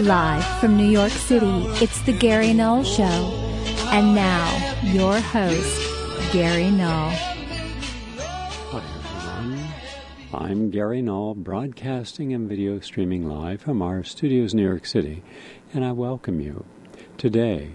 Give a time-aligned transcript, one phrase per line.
[0.00, 3.02] Live from New York City, it's The Gary Null Show.
[3.92, 7.08] And now, your host, Gary Null.
[8.18, 9.68] Hi, everyone.
[10.34, 15.22] I'm Gary Null, broadcasting and video streaming live from our studios in New York City,
[15.72, 16.66] and I welcome you.
[17.16, 17.70] Today,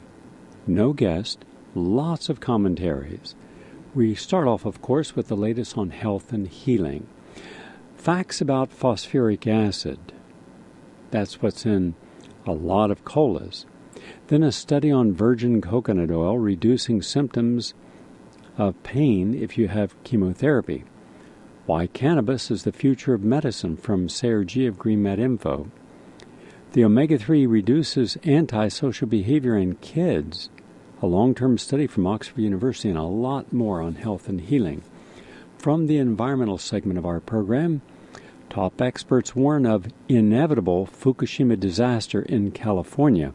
[0.67, 1.43] no guest,
[1.73, 3.34] lots of commentaries.
[3.95, 7.07] We start off, of course, with the latest on health and healing.
[7.95, 10.13] Facts about phosphoric acid.
[11.09, 11.95] That's what's in
[12.45, 13.65] a lot of colas.
[14.27, 17.73] Then a study on virgin coconut oil reducing symptoms
[18.57, 20.83] of pain if you have chemotherapy.
[21.65, 25.70] Why cannabis is the future of medicine from Sayer Ji of GreenMed Info.
[26.73, 30.49] The omega 3 reduces antisocial behavior in kids
[31.01, 34.83] a long term study from Oxford University, and a lot more on health and healing.
[35.57, 37.81] From the environmental segment of our program,
[38.52, 43.34] top experts warn of inevitable Fukushima disaster in California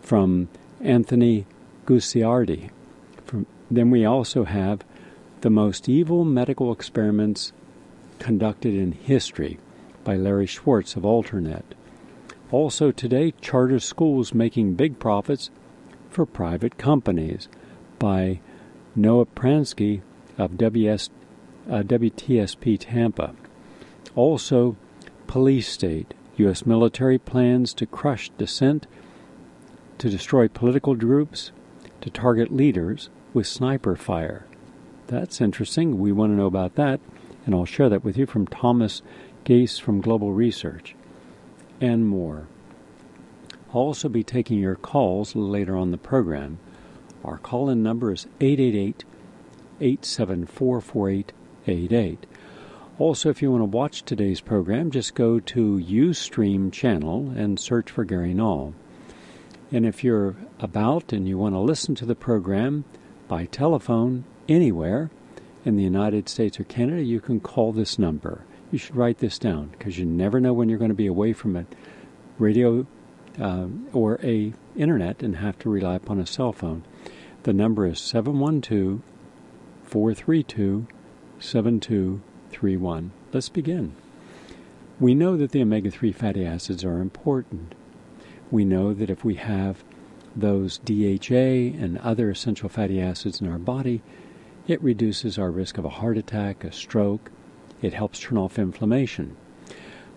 [0.00, 0.48] from
[0.80, 1.44] Anthony
[1.84, 2.70] Gucciardi.
[3.26, 4.80] From, then we also have
[5.42, 7.52] the most evil medical experiments
[8.18, 9.58] conducted in history
[10.04, 11.62] by Larry Schwartz of Alternet.
[12.50, 15.50] Also today, charter schools making big profits
[16.08, 17.48] for private companies
[17.98, 18.40] by
[18.96, 20.00] Noah Pransky
[20.38, 21.10] of WS,
[21.68, 23.34] uh, WTSP Tampa.
[24.14, 24.76] Also,
[25.26, 26.14] police state.
[26.36, 26.64] U.S.
[26.64, 28.86] military plans to crush dissent,
[29.98, 31.52] to destroy political groups,
[32.00, 34.46] to target leaders with sniper fire.
[35.06, 35.98] That's interesting.
[35.98, 37.00] We want to know about that,
[37.44, 39.02] and I'll share that with you from Thomas
[39.44, 40.94] Gase from Global Research,
[41.80, 42.46] and more.
[43.74, 46.58] I'll also be taking your calls later on the program.
[47.24, 49.04] Our call in number is 888
[49.80, 52.26] 874 4888.
[53.00, 57.90] Also, if you want to watch today's program, just go to Ustream channel and search
[57.90, 58.74] for Gary Null.
[59.72, 62.84] And if you're about and you want to listen to the program
[63.26, 65.08] by telephone anywhere
[65.64, 68.44] in the United States or Canada, you can call this number.
[68.70, 71.32] You should write this down because you never know when you're going to be away
[71.32, 71.64] from a
[72.38, 72.86] radio
[73.40, 76.84] uh, or a internet and have to rely upon a cell phone.
[77.44, 79.00] The number is 712
[79.84, 80.86] 432
[82.60, 83.10] 7231.
[83.32, 83.94] Let's begin.
[84.98, 87.74] We know that the omega 3 fatty acids are important.
[88.50, 89.82] We know that if we have
[90.36, 94.02] those DHA and other essential fatty acids in our body,
[94.68, 97.30] it reduces our risk of a heart attack, a stroke.
[97.80, 99.36] It helps turn off inflammation.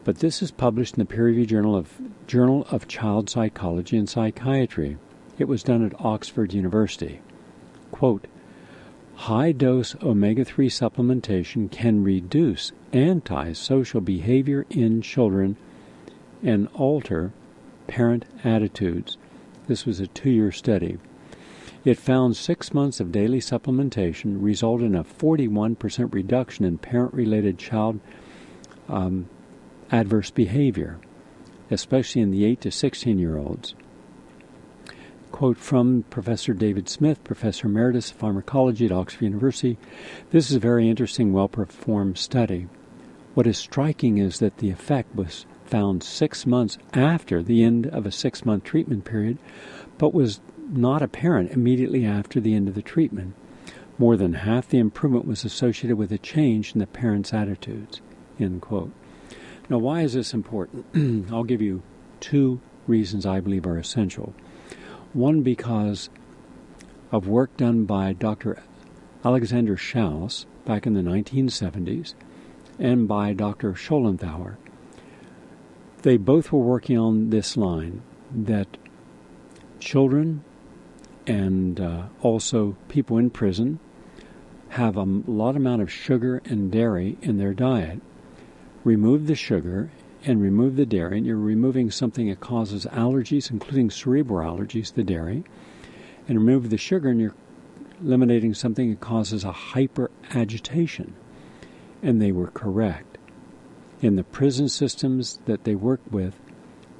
[0.04, 1.94] But this is published in the peer-reviewed journal of
[2.28, 4.98] Journal of Child Psychology and Psychiatry.
[5.40, 7.22] It was done at Oxford University.
[7.92, 8.28] Quote,
[9.16, 15.56] High dose omega 3 supplementation can reduce antisocial behavior in children
[16.44, 17.32] and alter
[17.88, 19.18] parent attitudes.
[19.68, 20.98] This was a two year study.
[21.86, 27.58] It found six months of daily supplementation resulted in a 41% reduction in parent related
[27.58, 28.00] child
[28.88, 29.30] um,
[29.92, 31.00] adverse behavior,
[31.70, 33.76] especially in the 8 to 16 year olds.
[35.34, 39.80] Quote from Professor David Smith, Professor Emeritus of Pharmacology at Oxford University
[40.30, 42.68] This is a very interesting, well performed study.
[43.34, 48.06] What is striking is that the effect was found six months after the end of
[48.06, 49.40] a six month treatment period,
[49.98, 50.40] but was
[50.70, 53.34] not apparent immediately after the end of the treatment.
[53.98, 58.02] More than half the improvement was associated with a change in the parents' attitudes.
[58.40, 58.92] End quote.
[59.68, 61.32] Now, why is this important?
[61.34, 61.82] I'll give you
[62.20, 64.36] two reasons I believe are essential.
[65.14, 66.10] One, because
[67.12, 68.64] of work done by Dr.
[69.24, 72.16] Alexander Schauss back in the 1970s
[72.80, 73.74] and by Dr.
[73.74, 74.58] Schoenthaler.
[76.02, 78.02] They both were working on this line
[78.34, 78.78] that
[79.80, 80.44] children
[81.28, 83.80] and uh, also people in prison
[84.70, 88.02] have a lot amount of sugar and dairy in their diet
[88.84, 89.92] remove the sugar
[90.26, 95.04] and remove the dairy, and you're removing something that causes allergies, including cerebral allergies, the
[95.04, 95.44] dairy,
[96.28, 97.36] and remove the sugar, and you're
[98.02, 101.14] eliminating something that causes a hyper agitation.
[102.02, 103.18] And they were correct.
[104.02, 106.40] In the prison systems that they worked with,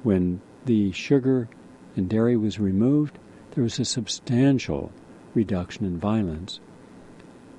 [0.02, 1.48] when the sugar
[1.96, 3.18] and dairy was removed,
[3.52, 4.92] there was a substantial
[5.34, 6.60] reduction in violence.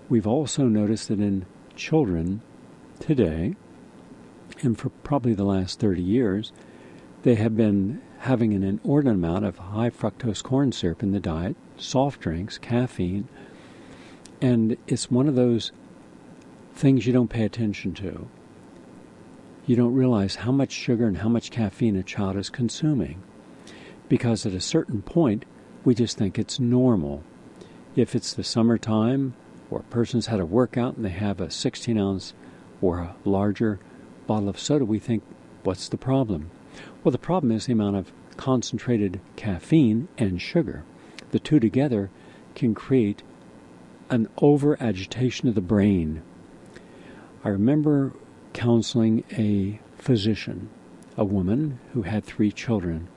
[0.10, 1.46] We've also noticed that in
[1.76, 2.42] children
[3.00, 3.56] today,
[4.62, 6.52] and for probably the last 30 years,
[7.24, 11.56] they have been having an inordinate amount of high fructose corn syrup in the diet,
[11.78, 13.28] soft drinks, caffeine,
[14.42, 15.72] and it's one of those
[16.74, 18.28] things you don't pay attention to.
[19.66, 23.22] you don't realize how much sugar and how much caffeine a child is consuming.
[24.08, 25.44] Because at a certain point,
[25.84, 27.24] we just think it's normal.
[27.96, 29.34] If it's the summertime,
[29.72, 32.34] or a person's had a workout and they have a 16 ounce
[32.82, 33.80] or a larger
[34.28, 35.24] bottle of soda, we think,
[35.64, 36.52] what's the problem?
[37.04, 40.84] Well, the problem is the amount of concentrated caffeine and sugar.
[41.32, 42.10] The two together
[42.54, 43.24] can create
[44.10, 46.22] an over agitation of the brain.
[47.44, 48.14] I remember
[48.54, 50.70] counseling a physician,
[51.18, 53.08] a woman who had three children,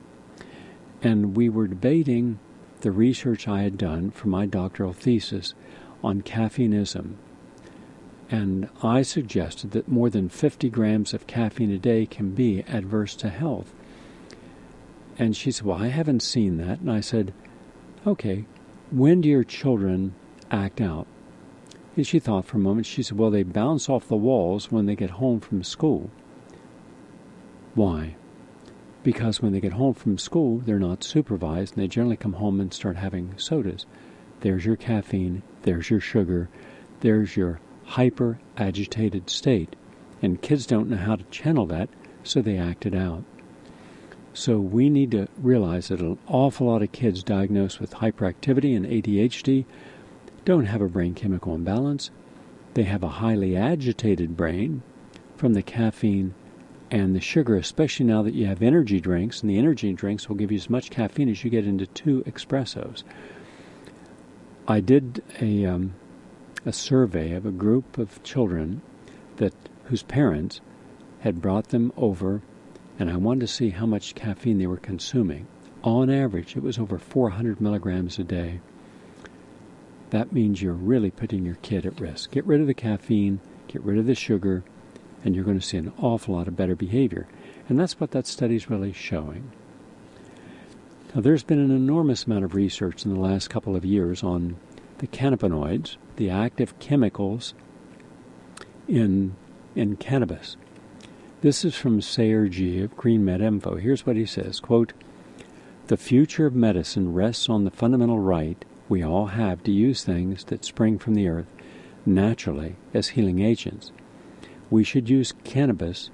[1.01, 2.39] and we were debating
[2.81, 5.53] the research I had done for my doctoral thesis
[6.03, 7.17] on caffeinism.
[8.31, 13.15] And I suggested that more than 50 grams of caffeine a day can be adverse
[13.17, 13.73] to health.
[15.17, 16.79] And she said, Well, I haven't seen that.
[16.79, 17.33] And I said,
[18.05, 18.45] Okay,
[18.91, 20.13] when do your children
[20.51, 21.07] act out?
[21.95, 22.85] And she thought for a moment.
[22.85, 26.11] She said, Well, they bounce off the walls when they get home from school.
[27.73, 28.15] Why?
[29.01, 32.59] Because when they get home from school, they're not supervised and they generally come home
[32.59, 33.85] and start having sodas.
[34.41, 36.49] There's your caffeine, there's your sugar,
[37.01, 37.59] there's your
[37.89, 39.75] hyper agitated state.
[40.21, 41.89] And kids don't know how to channel that,
[42.23, 43.23] so they act it out.
[44.33, 48.85] So we need to realize that an awful lot of kids diagnosed with hyperactivity and
[48.85, 49.65] ADHD
[50.45, 52.11] don't have a brain chemical imbalance.
[52.75, 54.83] They have a highly agitated brain
[55.35, 56.35] from the caffeine
[56.91, 60.35] and the sugar, especially now that you have energy drinks, and the energy drinks will
[60.35, 63.03] give you as much caffeine as you get into two espressos.
[64.67, 65.95] I did a um,
[66.65, 68.81] a survey of a group of children
[69.37, 69.53] that
[69.85, 70.61] whose parents
[71.21, 72.41] had brought them over,
[72.97, 75.47] and I wanted to see how much caffeine they were consuming.
[75.83, 78.59] On average, it was over 400 milligrams a day.
[80.09, 82.31] That means you're really putting your kid at risk.
[82.31, 84.63] Get rid of the caffeine, get rid of the sugar,
[85.23, 87.27] and you're going to see an awful lot of better behavior.
[87.67, 89.51] And that's what that study's really showing.
[91.13, 94.57] Now, there's been an enormous amount of research in the last couple of years on
[94.99, 97.53] the cannabinoids, the active chemicals
[98.87, 99.35] in,
[99.75, 100.55] in cannabis.
[101.41, 103.75] This is from Sayer Ji of Green Med Info.
[103.75, 104.93] Here's what he says quote,
[105.87, 110.43] The future of medicine rests on the fundamental right we all have to use things
[110.45, 111.45] that spring from the earth
[112.05, 113.91] naturally as healing agents.
[114.69, 116.09] We should use cannabis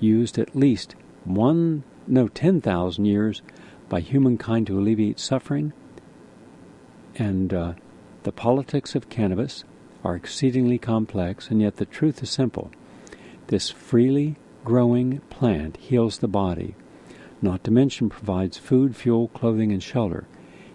[0.00, 0.94] used at least
[1.24, 3.42] one, no, 10,000 years
[3.88, 5.72] by humankind to alleviate suffering.
[7.16, 7.72] And uh,
[8.28, 9.64] the politics of cannabis
[10.04, 12.70] are exceedingly complex, and yet the truth is simple.
[13.46, 14.36] This freely
[14.66, 16.74] growing plant heals the body,
[17.40, 20.26] not to mention provides food, fuel, clothing, and shelter,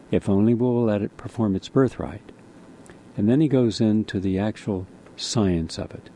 [0.10, 2.32] if only we will let it perform its birthright.
[3.16, 6.10] And then he goes into the actual science of it.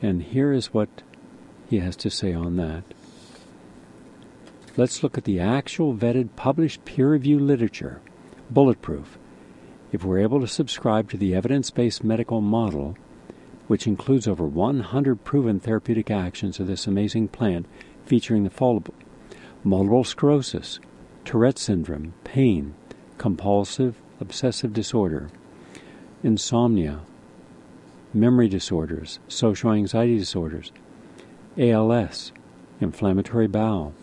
[0.00, 1.02] And here is what
[1.68, 2.84] he has to say on that.
[4.76, 8.00] Let's look at the actual vetted, published, peer reviewed literature.
[8.50, 9.18] Bulletproof.
[9.92, 12.96] If we're able to subscribe to the evidence based medical model,
[13.66, 17.66] which includes over 100 proven therapeutic actions of this amazing plant
[18.04, 18.92] featuring the following
[19.62, 20.80] multiple sclerosis,
[21.24, 22.74] Tourette syndrome, pain,
[23.18, 25.28] compulsive obsessive disorder,
[26.22, 27.00] insomnia,
[28.12, 30.72] memory disorders, social anxiety disorders,
[31.58, 32.32] ALS,
[32.80, 33.94] inflammatory bowel,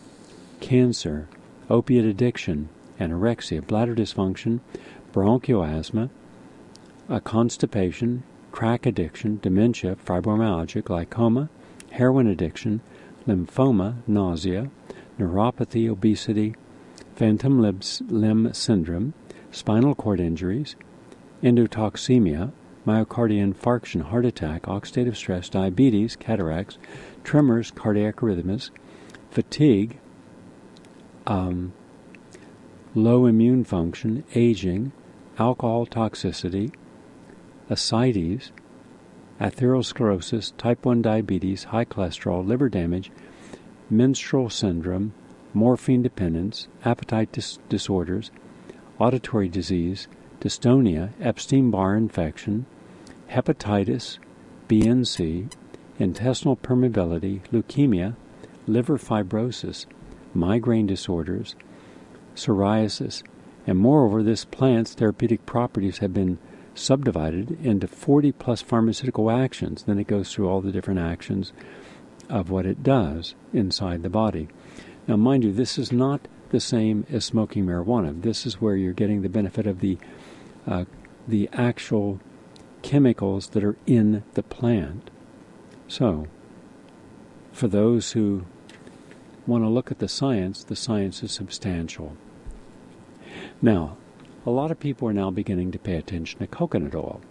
[0.59, 1.27] cancer,
[1.69, 4.59] opiate addiction, anorexia, bladder dysfunction,
[5.17, 6.11] bronchial asthma,
[7.09, 8.21] a constipation,
[8.51, 11.49] crack addiction, dementia, fibromyalgia, glaucoma,
[11.89, 12.81] heroin addiction,
[13.27, 14.69] lymphoma, nausea,
[15.17, 16.53] neuropathy, obesity,
[17.15, 19.15] phantom limb syndrome,
[19.49, 20.75] spinal cord injuries,
[21.41, 22.51] endotoxemia,
[22.85, 26.77] myocardial infarction, heart attack, oxidative stress, diabetes, cataracts,
[27.23, 28.69] tremors, cardiac arrhythmias,
[29.31, 29.97] fatigue,
[31.25, 31.73] um,
[32.93, 34.91] low immune function, aging,
[35.39, 36.73] alcohol toxicity,
[37.69, 38.51] ascites,
[39.39, 43.11] atherosclerosis, type 1 diabetes, high cholesterol, liver damage,
[43.89, 45.13] menstrual syndrome,
[45.53, 48.31] morphine dependence, appetite dis- disorders,
[48.99, 50.07] auditory disease,
[50.41, 52.65] dystonia, Epstein Barr infection,
[53.29, 54.17] hepatitis
[54.67, 55.51] BNC,
[55.99, 58.15] intestinal permeability, leukemia,
[58.67, 59.85] liver fibrosis,
[60.33, 61.55] migraine disorders,
[62.35, 63.23] psoriasis,
[63.67, 66.39] and moreover, this plant's therapeutic properties have been
[66.73, 69.83] subdivided into 40 plus pharmaceutical actions.
[69.83, 71.51] Then it goes through all the different actions
[72.29, 74.47] of what it does inside the body.
[75.05, 78.21] Now, mind you, this is not the same as smoking marijuana.
[78.21, 79.97] This is where you're getting the benefit of the
[80.65, 80.85] uh,
[81.27, 82.19] the actual
[82.81, 85.09] chemicals that are in the plant.
[85.87, 86.27] So,
[87.51, 88.45] for those who
[89.45, 92.15] want to look at the science, the science is substantial.
[93.61, 93.97] Now,
[94.45, 97.21] a lot of people are now beginning to pay attention to coconut oil.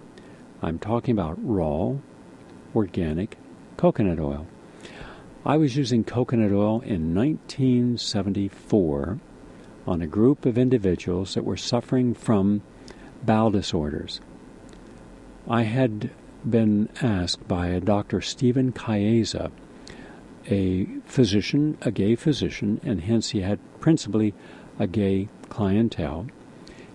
[0.61, 1.95] I'm talking about raw,
[2.75, 3.39] organic
[3.77, 4.47] coconut oil.
[5.45, 9.21] I was using coconut oil in 1974
[9.87, 12.63] on a group of individuals that were suffering from
[13.23, 14.21] bowel disorders.
[15.49, 16.11] I had
[16.49, 18.21] been asked by a Dr.
[18.21, 19.53] Stephen Chiesa,
[20.51, 24.35] a physician, a gay physician, and hence he had principally
[24.79, 26.27] a gay clientele.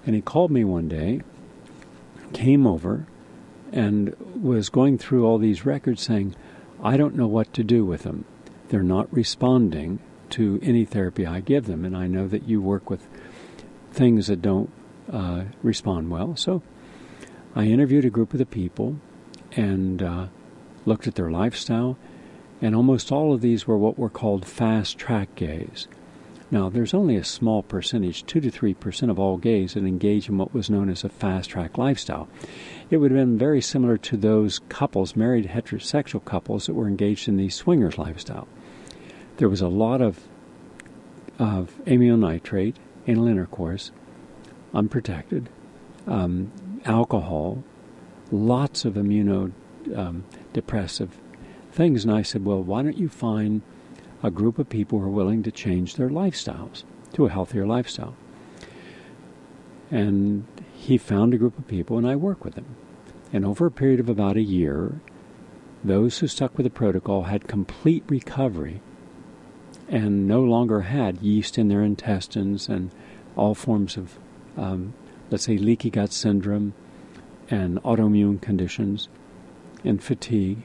[0.05, 1.21] And he called me one day,
[2.33, 3.05] came over,
[3.71, 6.35] and was going through all these records saying,
[6.83, 8.25] I don't know what to do with them.
[8.69, 9.99] They're not responding
[10.31, 11.85] to any therapy I give them.
[11.85, 13.07] And I know that you work with
[13.91, 14.71] things that don't
[15.11, 16.35] uh, respond well.
[16.35, 16.63] So
[17.55, 18.97] I interviewed a group of the people
[19.55, 20.27] and uh,
[20.85, 21.97] looked at their lifestyle,
[22.61, 25.87] and almost all of these were what were called fast track gays.
[26.51, 30.27] Now, there's only a small percentage, 2 to 3 percent of all gays, that engage
[30.27, 32.27] in what was known as a fast track lifestyle.
[32.89, 37.29] It would have been very similar to those couples, married heterosexual couples, that were engaged
[37.29, 38.49] in the swingers lifestyle.
[39.37, 40.27] There was a lot of,
[41.39, 42.75] of amyl nitrate,
[43.07, 43.91] anal intercourse,
[44.73, 45.47] unprotected,
[46.05, 46.51] um,
[46.83, 47.63] alcohol,
[48.29, 51.09] lots of immunodepressive
[51.71, 52.03] things.
[52.03, 53.61] And I said, well, why don't you find
[54.23, 58.15] a group of people who are willing to change their lifestyles to a healthier lifestyle?
[59.89, 62.75] And he found a group of people, and I work with them.
[63.33, 65.01] And over a period of about a year,
[65.83, 68.81] those who stuck with the protocol had complete recovery
[69.87, 72.91] and no longer had yeast in their intestines and
[73.35, 74.17] all forms of,
[74.57, 74.93] um,
[75.29, 76.73] let's say, leaky gut syndrome
[77.49, 79.09] and autoimmune conditions
[79.83, 80.63] and fatigue.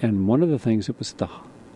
[0.00, 1.28] And one of the things that was the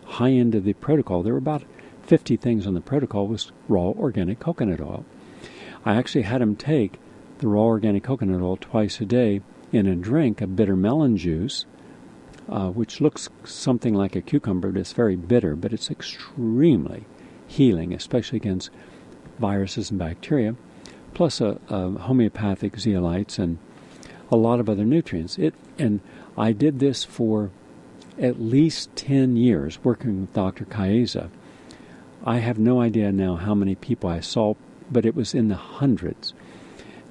[0.07, 1.63] high end of the protocol, there were about
[2.03, 5.05] 50 things on the protocol, was raw organic coconut oil.
[5.85, 6.99] I actually had him take
[7.39, 11.65] the raw organic coconut oil twice a day in a drink of bitter melon juice,
[12.49, 17.05] uh, which looks something like a cucumber, but it's very bitter, but it's extremely
[17.45, 18.69] healing, especially against
[19.39, 20.55] viruses and bacteria,
[21.13, 23.57] plus a, a homeopathic zeolites and
[24.31, 25.37] a lot of other nutrients.
[25.37, 25.99] It and
[26.37, 27.51] I did this for
[28.19, 30.65] at least 10 years working with Dr.
[30.65, 31.29] Chiesa.
[32.25, 34.55] I have no idea now how many people I saw,
[34.91, 36.33] but it was in the hundreds.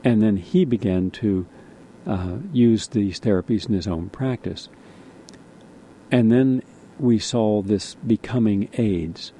[0.04, 1.46] And then he began to
[2.06, 4.68] uh, use these therapies in his own practice.
[6.10, 6.62] And then
[6.98, 9.32] we saw this becoming AIDS.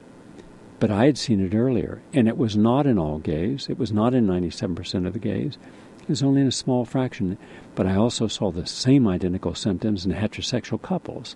[0.79, 3.69] But I had seen it earlier, and it was not in all gays.
[3.71, 5.57] It was not in 97% of the gays.
[6.03, 7.39] It was only in a small fraction.
[7.75, 11.35] But I also saw the same identical symptoms in heterosexual couples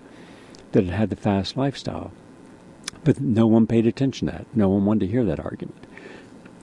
[0.73, 2.13] that had had the fast lifestyle.
[3.05, 4.47] But no one paid attention to that.
[4.55, 5.87] No one wanted to hear that argument.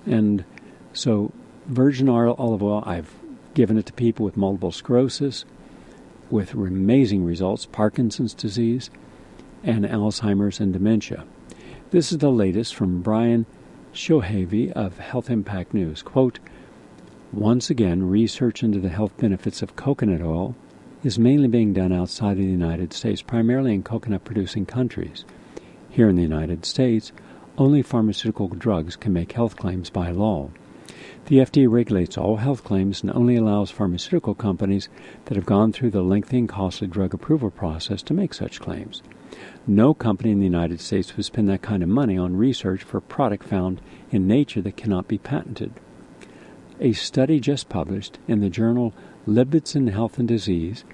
[0.05, 0.45] And
[0.93, 1.31] so,
[1.65, 3.13] virgin olive oil, I've
[3.53, 5.45] given it to people with multiple sclerosis,
[6.29, 8.89] with amazing results Parkinson's disease,
[9.63, 11.25] and Alzheimer's and dementia.
[11.91, 13.45] This is the latest from Brian
[13.93, 16.01] Shilhavy of Health Impact News.
[16.01, 16.39] Quote,
[17.33, 20.55] once again, research into the health benefits of coconut oil
[21.03, 25.25] is mainly being done outside of the United States, primarily in coconut producing countries.
[25.89, 27.11] Here in the United States,
[27.57, 30.49] only pharmaceutical drugs can make health claims by law.
[31.25, 34.89] The FDA regulates all health claims and only allows pharmaceutical companies
[35.25, 39.01] that have gone through the lengthy and costly drug approval process to make such claims.
[39.67, 42.97] No company in the United States would spend that kind of money on research for
[42.97, 45.73] a product found in nature that cannot be patented.
[46.79, 48.93] A study just published in the journal
[49.27, 50.85] Lipids Health and Disease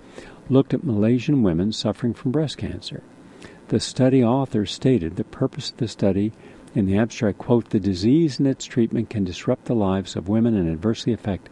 [0.50, 3.04] looked at Malaysian women suffering from breast cancer.
[3.68, 6.32] The study authors stated the purpose of the study
[6.74, 10.56] in the abstract quote the disease and its treatment can disrupt the lives of women
[10.56, 11.48] and adversely affect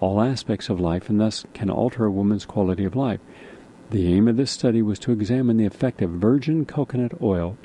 [0.00, 3.20] all aspects of life and thus can alter a woman's quality of life.
[3.90, 7.56] The aim of this study was to examine the effect of virgin coconut oil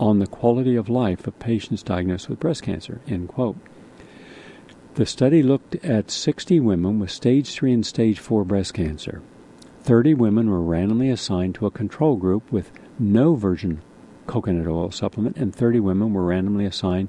[0.00, 3.00] on the quality of life of patients diagnosed with breast cancer.
[3.06, 3.56] End quote.
[4.94, 9.22] The study looked at 60 women with stage 3 and stage 4 breast cancer.
[9.84, 13.80] 30 women were randomly assigned to a control group with no virgin
[14.26, 17.08] coconut oil supplement, and 30 women were randomly assigned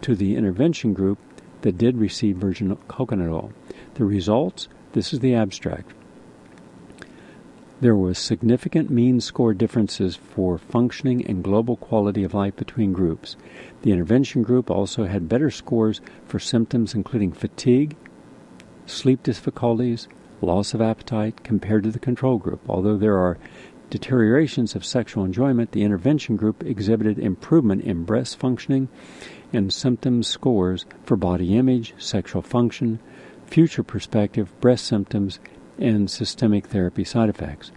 [0.00, 1.18] to the intervention group
[1.62, 3.52] that did receive virgin coconut oil.
[3.94, 5.92] The results this is the abstract.
[7.84, 13.36] There was significant mean score differences for functioning and global quality of life between groups.
[13.82, 17.94] The intervention group also had better scores for symptoms including fatigue,
[18.86, 20.08] sleep difficulties,
[20.40, 23.36] loss of appetite compared to the control group, although there are
[23.90, 28.88] deteriorations of sexual enjoyment, the intervention group exhibited improvement in breast functioning
[29.52, 32.98] and symptom scores for body image, sexual function,
[33.44, 35.38] future perspective, breast symptoms,
[35.78, 37.72] and systemic therapy side effects.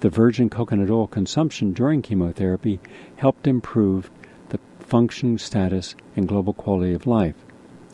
[0.00, 2.80] The virgin coconut oil consumption during chemotherapy
[3.16, 4.10] helped improve
[4.48, 7.36] the function status and global quality of life.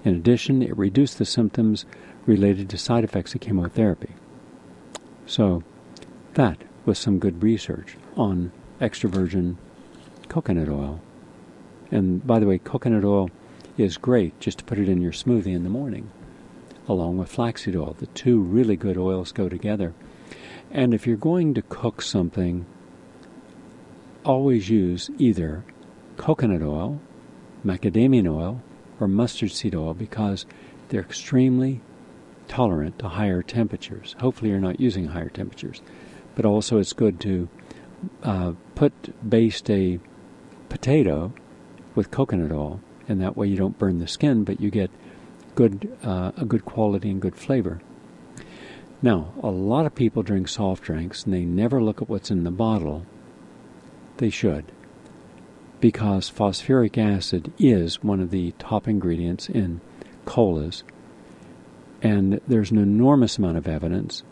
[0.05, 1.85] In addition, it reduced the symptoms
[2.25, 4.15] related to side effects of chemotherapy.
[5.27, 5.63] So,
[6.35, 9.59] that was some good research on extra virgin
[10.29, 11.01] coconut oil.
[11.91, 13.31] And by the way, coconut oil
[13.77, 16.11] is great just to put it in your smoothie in the morning,
[16.89, 17.95] along with flaxseed oil.
[17.99, 19.95] The two really good oils go together.
[20.71, 22.67] And if you're going to cook something,
[24.25, 25.65] always use either
[26.17, 27.01] coconut oil,
[27.65, 28.63] macadamia oil,
[29.01, 30.45] or mustard seed oil because
[30.89, 31.81] they're extremely
[32.49, 34.17] tolerant to higher temperatures.
[34.21, 35.81] Hopefully, you're not using higher temperatures.
[36.35, 37.49] But also, it's good to
[38.23, 38.93] uh, put
[39.29, 39.99] baste a
[40.69, 41.33] potato
[41.95, 44.91] with coconut oil, and that way you don't burn the skin, but you get
[45.59, 47.81] good uh, a good quality and good flavor.
[49.03, 52.45] Now, a lot of people drink soft drinks and they never look at what's in
[52.45, 53.05] the bottle.
[54.19, 54.71] They should,
[55.81, 59.81] because phosphoric acid is one of the top ingredients in
[60.25, 60.85] colas,
[62.03, 64.23] and there's an enormous amount of evidence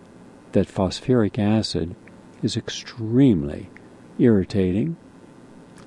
[0.53, 1.97] that phosphoric acid
[2.41, 3.69] is extremely
[4.17, 4.97] irritating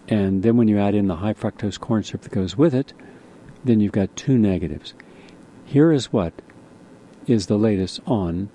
[0.10, 2.94] and then when you add in the high fructose corn syrup that goes with it,
[3.64, 4.96] then you've got two negatives.
[5.70, 6.34] Here is what
[7.28, 8.50] is the latest on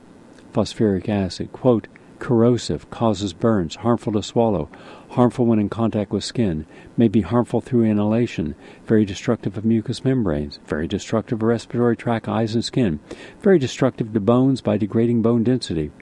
[0.52, 1.52] phosphoric acid.
[1.52, 1.86] Quote,
[2.18, 4.68] corrosive, causes burns, harmful to swallow,
[5.10, 10.04] harmful when in contact with skin, may be harmful through inhalation, very destructive of mucous
[10.04, 12.98] membranes, very destructive of respiratory tract, eyes, and skin,
[13.40, 15.92] very destructive to bones by degrading bone density,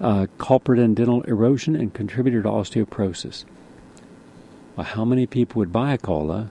[0.00, 3.44] uh, culprit in dental erosion, and contributor to osteoporosis.
[4.74, 6.50] Well, how many people would buy a cola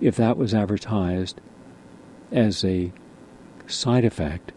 [0.00, 1.40] if that was advertised
[2.34, 2.92] as a
[3.66, 4.52] side effect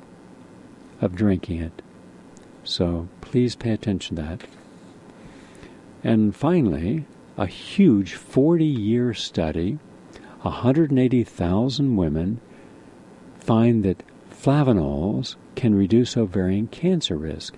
[1.00, 1.82] of drinking it?
[2.66, 4.44] So please pay attention to that.
[6.04, 7.06] And finally,
[7.38, 9.80] a huge 40 year study
[10.42, 12.40] 180,000 women
[13.40, 17.56] find that flavanols can reduce ovarian cancer risk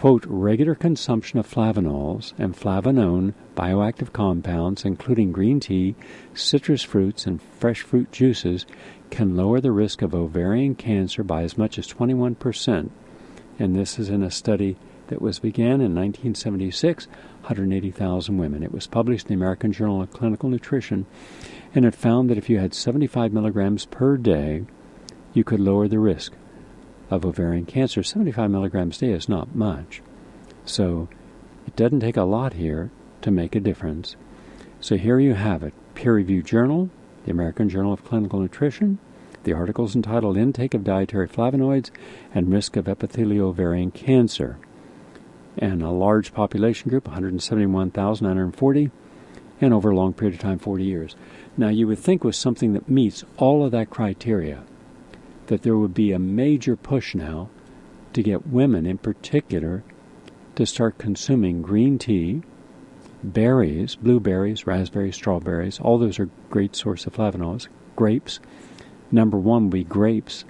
[0.00, 5.94] quote, regular consumption of flavanols and flavanone bioactive compounds, including green tea,
[6.32, 8.64] citrus fruits, and fresh fruit juices,
[9.10, 12.88] can lower the risk of ovarian cancer by as much as 21%.
[13.58, 17.06] And this is in a study that was began in 1976,
[17.42, 18.62] 180,000 women.
[18.62, 21.04] It was published in the American Journal of Clinical Nutrition,
[21.74, 24.64] and it found that if you had 75 milligrams per day,
[25.34, 26.32] you could lower the risk
[27.10, 28.02] of ovarian cancer.
[28.02, 30.00] 75 milligrams a day is not much.
[30.64, 31.08] So
[31.66, 32.90] it doesn't take a lot here
[33.22, 34.16] to make a difference.
[34.80, 36.88] So here you have it peer reviewed journal,
[37.24, 38.98] the American Journal of Clinical Nutrition.
[39.44, 41.90] The article is entitled Intake of Dietary Flavonoids
[42.34, 44.58] and Risk of Epithelial Ovarian Cancer.
[45.58, 48.90] And a large population group, 171,940,
[49.60, 51.16] and over a long period of time, 40 years.
[51.56, 54.62] Now, you would think with something that meets all of that criteria,
[55.50, 57.50] that there would be a major push now
[58.12, 59.82] to get women in particular
[60.54, 62.40] to start consuming green tea,
[63.24, 65.80] berries, blueberries, raspberries, strawberries.
[65.80, 67.66] All those are great source of flavonoids.
[67.96, 68.38] Grapes.
[69.10, 70.44] Number one would be grapes,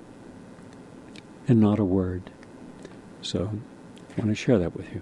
[1.48, 2.30] and not a word.
[3.22, 3.58] So
[4.18, 5.00] I want to share that with you.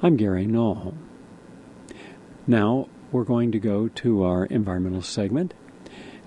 [0.00, 0.94] I'm Gary Null.
[2.46, 5.54] Now we're going to go to our environmental segment,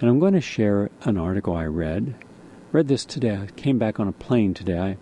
[0.02, 2.16] and I'm going to share an article I read
[2.72, 3.36] read this today.
[3.36, 4.78] I came back on a plane today.
[4.78, 4.98] I,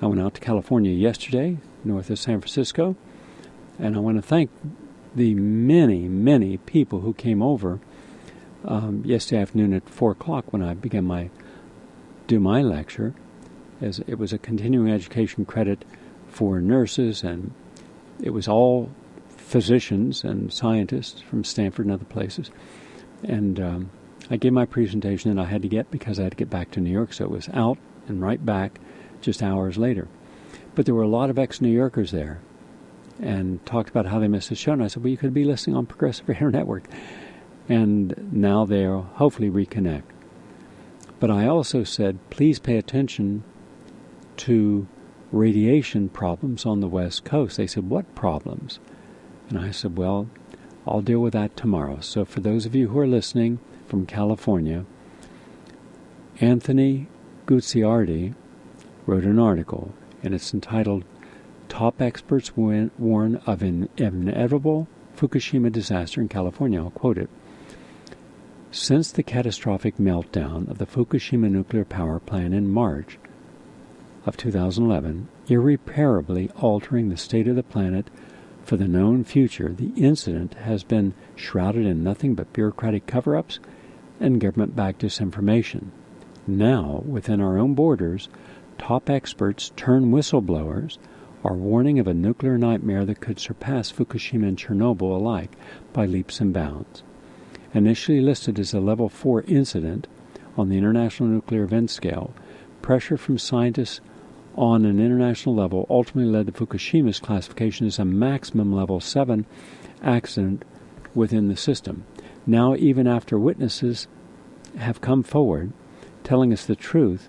[0.00, 2.96] I went out to California yesterday, north of San Francisco,
[3.78, 4.50] and I want to thank
[5.14, 7.80] the many, many people who came over
[8.64, 11.30] um, yesterday afternoon at four o'clock when I began my
[12.28, 13.14] do my lecture.
[13.80, 15.84] As it was a continuing education credit
[16.28, 17.52] for nurses, and
[18.22, 18.90] it was all
[19.28, 22.52] physicians and scientists from Stanford and other places,
[23.24, 23.90] and um,
[24.30, 26.70] I gave my presentation and I had to get because I had to get back
[26.72, 28.78] to New York, so it was out and right back
[29.20, 30.08] just hours later.
[30.74, 32.40] But there were a lot of ex New Yorkers there
[33.20, 34.72] and talked about how they missed the show.
[34.72, 36.84] And I said, Well, you could be listening on Progressive Radio Network.
[37.68, 40.02] And now they'll hopefully reconnect.
[41.20, 43.44] But I also said, Please pay attention
[44.38, 44.86] to
[45.30, 47.56] radiation problems on the West Coast.
[47.56, 48.78] They said, What problems?
[49.48, 50.28] And I said, Well,
[50.86, 52.00] I'll deal with that tomorrow.
[52.00, 53.60] So for those of you who are listening,
[53.92, 54.86] from California,
[56.40, 57.08] Anthony
[57.44, 58.32] Gucciardi
[59.04, 61.04] wrote an article, and it's entitled
[61.68, 66.82] Top experts warn of an inevitable Fukushima disaster in California.
[66.82, 67.28] I'll quote it.
[68.70, 73.18] Since the catastrophic meltdown of the Fukushima nuclear power plant in March
[74.24, 78.08] of 2011, irreparably altering the state of the planet
[78.64, 83.60] for the known future, the incident has been shrouded in nothing but bureaucratic cover ups
[84.22, 85.86] and government backed disinformation.
[86.46, 88.28] Now, within our own borders,
[88.78, 90.98] top experts turn whistleblowers
[91.44, 95.56] are warning of a nuclear nightmare that could surpass Fukushima and Chernobyl alike
[95.92, 97.02] by leaps and bounds.
[97.74, 100.06] Initially listed as a level 4 incident
[100.56, 102.32] on the International Nuclear Event Scale,
[102.80, 104.00] pressure from scientists
[104.54, 109.46] on an international level ultimately led to Fukushima's classification as a maximum level 7
[110.02, 110.64] accident
[111.14, 112.04] within the system.
[112.46, 114.08] Now, even after witnesses
[114.76, 115.72] have come forward
[116.24, 117.28] telling us the truth,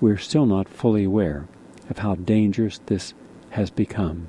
[0.00, 1.46] we're still not fully aware
[1.88, 3.14] of how dangerous this
[3.50, 4.28] has become.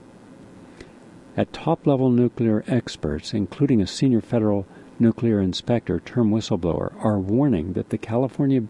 [1.38, 4.65] At top level nuclear experts, including a senior federal
[5.00, 8.63] nuclear inspector term whistleblower, are warning that the California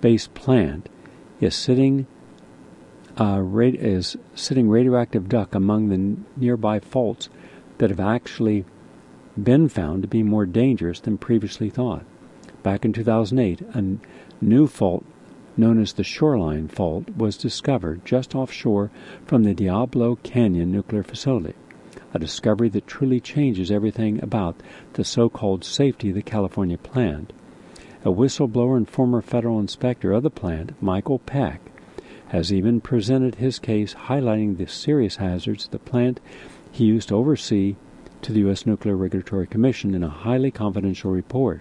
[0.00, 0.88] based plant
[1.40, 2.06] is sitting
[3.16, 7.28] uh, is sitting radioactive duck among the nearby faults
[7.78, 8.64] that have actually
[9.42, 12.04] been found to be more dangerous than previously thought.
[12.62, 13.96] Back in 2008, a
[14.40, 15.04] new fault
[15.56, 18.90] known as the Shoreline Fault, was discovered just offshore
[19.26, 21.54] from the Diablo Canyon nuclear facility,
[22.14, 24.56] a discovery that truly changes everything about
[24.94, 27.32] the so called safety of the California plant.
[28.04, 31.60] A whistleblower and former federal inspector of the plant, Michael Peck,
[32.28, 36.20] has even presented his case highlighting the serious hazards the plant
[36.72, 37.76] he used to oversee
[38.22, 38.66] to the U.S.
[38.66, 41.60] Nuclear Regulatory Commission in a highly confidential report.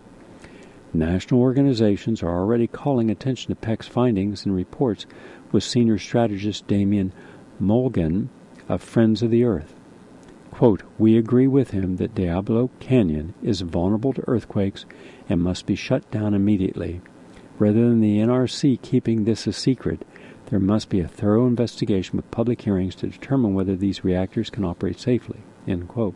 [0.93, 5.05] National organizations are already calling attention to Peck's findings and reports
[5.51, 7.13] with senior strategist Damon
[7.61, 8.29] Moglen
[8.67, 9.75] of Friends of the Earth.
[10.51, 14.85] Quote, We agree with him that Diablo Canyon is vulnerable to earthquakes
[15.29, 17.01] and must be shut down immediately.
[17.59, 20.05] Rather than the NRC keeping this a secret,
[20.47, 24.65] there must be a thorough investigation with public hearings to determine whether these reactors can
[24.65, 25.39] operate safely.
[25.67, 26.15] End quote.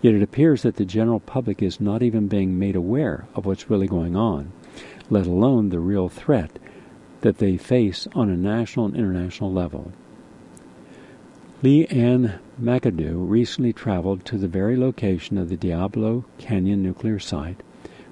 [0.00, 3.68] Yet it appears that the general public is not even being made aware of what's
[3.68, 4.52] really going on,
[5.10, 6.58] let alone the real threat
[7.22, 9.92] that they face on a national and international level.
[11.62, 17.60] Leigh Ann McAdoo recently traveled to the very location of the Diablo Canyon nuclear site,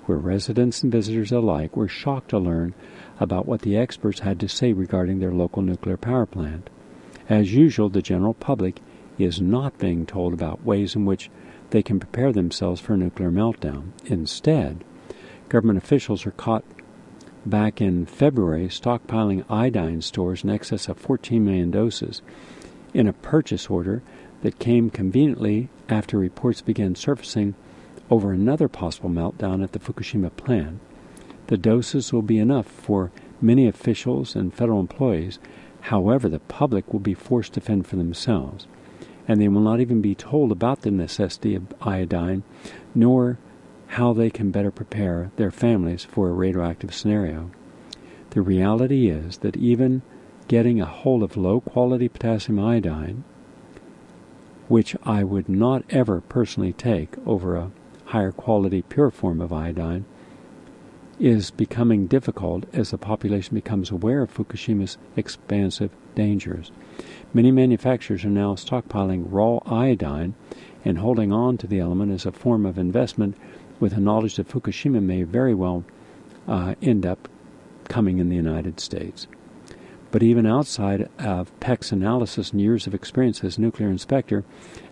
[0.06, 2.74] where residents and visitors alike were shocked to learn
[3.20, 6.68] about what the experts had to say regarding their local nuclear power plant.
[7.28, 8.80] As usual, the general public
[9.18, 11.30] is not being told about ways in which
[11.70, 13.90] they can prepare themselves for a nuclear meltdown.
[14.04, 14.84] Instead,
[15.48, 16.64] government officials are caught
[17.44, 22.22] back in February stockpiling iodine stores in excess of 14 million doses
[22.92, 24.02] in a purchase order
[24.42, 27.54] that came conveniently after reports began surfacing
[28.10, 30.80] over another possible meltdown at the Fukushima plant.
[31.48, 35.38] The doses will be enough for many officials and federal employees.
[35.82, 38.66] However, the public will be forced to fend for themselves
[39.28, 42.42] and they will not even be told about the necessity of iodine,
[42.94, 43.38] nor
[43.88, 47.50] how they can better prepare their families for a radioactive scenario.
[48.30, 50.02] The reality is that even
[50.48, 53.24] getting a hold of low quality potassium iodine,
[54.68, 57.70] which I would not ever personally take over a
[58.06, 60.04] higher quality pure form of iodine,
[61.18, 66.70] is becoming difficult as the population becomes aware of Fukushima's expansive dangers.
[67.36, 70.32] Many manufacturers are now stockpiling raw iodine
[70.86, 73.36] and holding on to the element as a form of investment
[73.78, 75.84] with the knowledge that Fukushima may very well
[76.48, 77.28] uh, end up
[77.90, 79.26] coming in the United States.
[80.10, 84.42] But even outside of Peck's analysis and years of experience as nuclear inspector,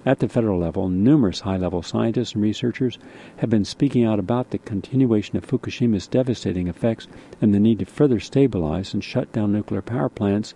[0.04, 2.98] at the federal level, numerous high level scientists and researchers
[3.38, 7.08] have been speaking out about the continuation of Fukushima's devastating effects
[7.40, 10.52] and the need to further stabilize and shut down nuclear power plants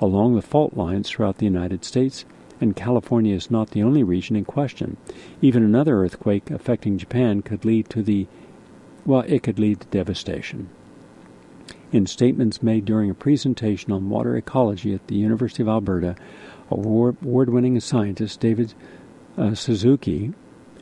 [0.00, 2.24] along the fault lines throughout the United States,
[2.60, 4.96] and California is not the only region in question.
[5.42, 8.26] Even another earthquake affecting Japan could lead to the
[9.06, 10.70] well, it could lead to devastation.
[11.92, 16.16] In statements made during a presentation on water ecology at the University of Alberta,
[16.70, 18.74] award winning scientist David
[19.36, 20.32] uh, Suzuki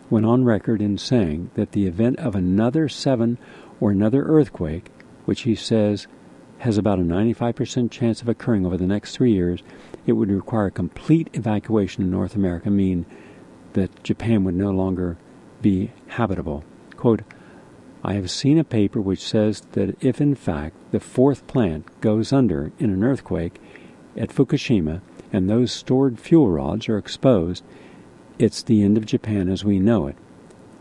[0.09, 3.39] went on record in saying that the event of another seven
[3.81, 4.91] or another earthquake,
[5.25, 6.07] which he says
[6.63, 9.65] has about a 95% chance of occurring over the next three years,
[10.07, 13.05] it would require a complete evacuation in North America, mean
[13.73, 15.17] that Japan would no longer
[15.61, 16.63] be habitable.
[16.97, 17.23] Quote,
[18.05, 22.33] I have seen a paper which says that if in fact the fourth plant goes
[22.33, 23.61] under in an earthquake
[24.17, 25.01] at Fukushima
[25.33, 27.65] and those stored fuel rods are exposed,
[28.39, 30.17] it's the end of Japan as we know it,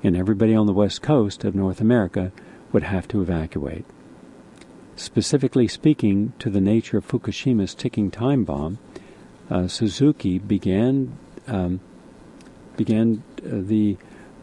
[0.03, 2.31] and everybody on the west coast of North America
[2.71, 3.85] would have to evacuate.
[4.95, 8.77] Specifically speaking to the nature of Fukushima's ticking time bomb,
[9.49, 11.79] uh, Suzuki began um,
[12.77, 13.97] began uh, the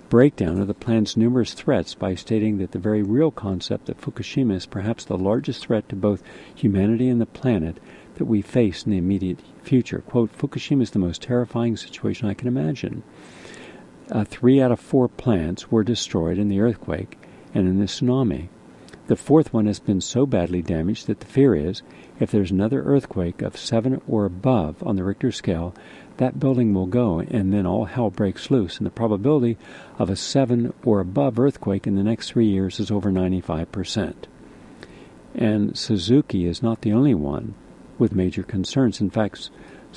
[0.08, 4.54] breakdown of the plan's numerous threats by stating that the very real concept that Fukushima
[4.54, 6.22] is perhaps the largest threat to both
[6.54, 7.78] humanity and the planet
[8.14, 10.00] that we face in the immediate future.
[10.00, 13.02] Quote, Fukushima is the most terrifying situation I can imagine.
[14.10, 17.18] Uh, three out of four plants were destroyed in the earthquake
[17.54, 18.48] and in the tsunami.
[19.08, 21.80] The fourth one has been so badly damaged that the fear is
[22.20, 25.74] if there's another earthquake of 7 or above on the Richter scale,
[26.18, 28.76] that building will go and then all hell breaks loose.
[28.76, 29.56] And the probability
[29.98, 34.14] of a 7 or above earthquake in the next three years is over 95%.
[35.34, 37.54] And Suzuki is not the only one
[37.98, 39.00] with major concerns.
[39.00, 39.48] In fact,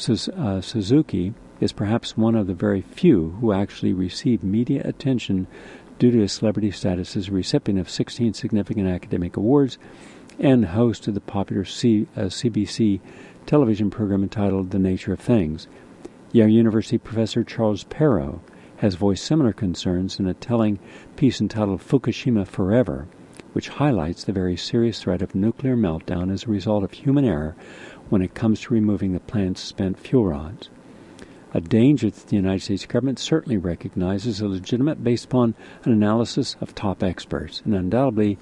[0.08, 5.48] uh, Suzuki is perhaps one of the very few who actually receive media attention
[6.02, 9.78] due to his celebrity status as a recipient of 16 significant academic awards
[10.40, 13.00] and host of the popular C, uh, CBC
[13.46, 15.68] television program entitled The Nature of Things.
[16.32, 18.40] Yale University professor Charles Perrow
[18.78, 20.80] has voiced similar concerns in a telling
[21.18, 23.08] piece entitled Fukushima Forever,
[23.54, 27.56] which highlights the very serious threat of nuclear meltdown as a result of human error
[28.10, 30.72] when it comes to removing the plant's spent fuel rods
[31.54, 36.56] a danger that the United States government certainly recognizes as legitimate based upon an analysis
[36.62, 38.38] of top experts and undoubtedly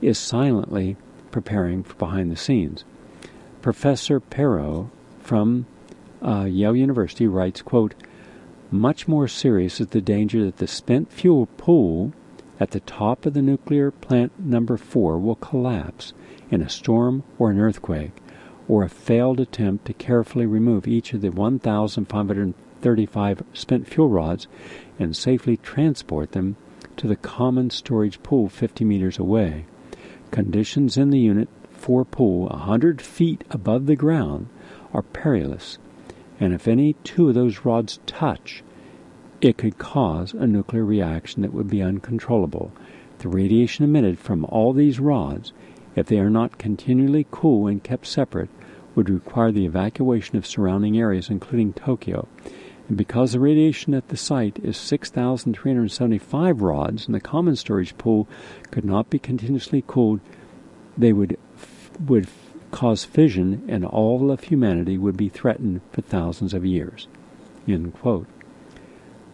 [0.00, 0.96] is silently
[1.30, 2.84] preparing for behind the scenes.
[3.60, 5.66] Professor Perrow from
[6.22, 7.94] uh, Yale University writes, quote,
[8.70, 12.12] much more serious is the danger that the spent fuel pool
[12.58, 16.12] at the top of the nuclear plant number four will collapse
[16.50, 18.12] in a storm or an earthquake
[18.68, 24.46] or a failed attempt to carefully remove each of the 1,535 spent fuel rods
[24.98, 26.56] and safely transport them
[26.96, 29.64] to the common storage pool 50 meters away.
[30.30, 34.48] Conditions in the Unit 4 pool 100 feet above the ground
[34.92, 35.78] are perilous,
[36.40, 38.62] and if any two of those rods touch,
[39.40, 42.72] it could cause a nuclear reaction that would be uncontrollable.
[43.18, 45.52] The radiation emitted from all these rods
[45.96, 48.50] if they are not continually cool and kept separate,
[48.94, 52.28] would require the evacuation of surrounding areas, including Tokyo.
[52.88, 58.28] And because the radiation at the site is 6,375 rods and the common storage pool
[58.70, 60.20] could not be continuously cooled,
[60.96, 61.38] they would
[62.06, 62.28] would
[62.70, 67.06] cause fission and all of humanity would be threatened for thousands of years.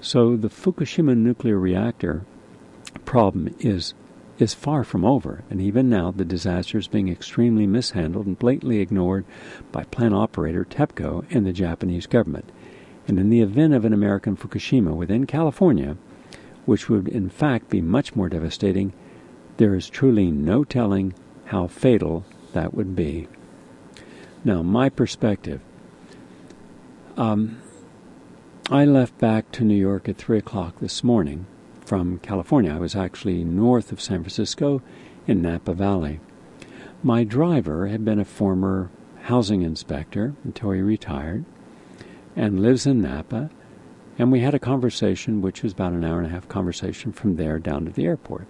[0.03, 2.25] So the Fukushima nuclear reactor
[3.05, 3.95] problem is
[4.41, 8.79] is far from over, and even now the disaster is being extremely mishandled and blatantly
[8.79, 9.25] ignored
[9.71, 12.51] by plant operator TEPCO and the Japanese government.
[13.07, 15.97] And in the event of an American Fukushima within California,
[16.65, 18.93] which would in fact be much more devastating,
[19.57, 21.13] there is truly no telling
[21.47, 23.29] how fatal that would be.
[24.45, 25.61] Now, my perspective.
[27.17, 27.61] Um,
[28.71, 31.47] I left back to New York at 3 o'clock this morning
[31.91, 32.73] from California.
[32.73, 34.81] I was actually north of San Francisco
[35.27, 36.21] in Napa Valley.
[37.03, 41.45] My driver had been a former housing inspector until he retired
[42.37, 43.51] and lives in Napa.
[44.17, 47.35] And we had a conversation, which was about an hour and a half conversation from
[47.35, 48.47] there down to the airport.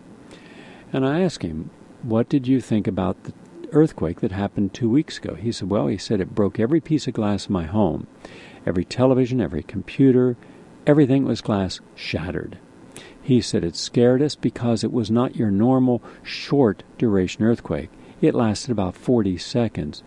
[0.93, 1.71] And I asked him,
[2.03, 3.33] What did you think about the
[3.73, 5.35] earthquake that happened two weeks ago?
[5.35, 8.07] He said, Well, he said it broke every piece of glass in my home.
[8.67, 10.37] Every television, every computer,
[10.87, 12.59] everything was glass shattered.
[13.23, 17.91] He said it scared us because it was not your normal short duration earthquake.
[18.21, 20.03] It lasted about 40 seconds.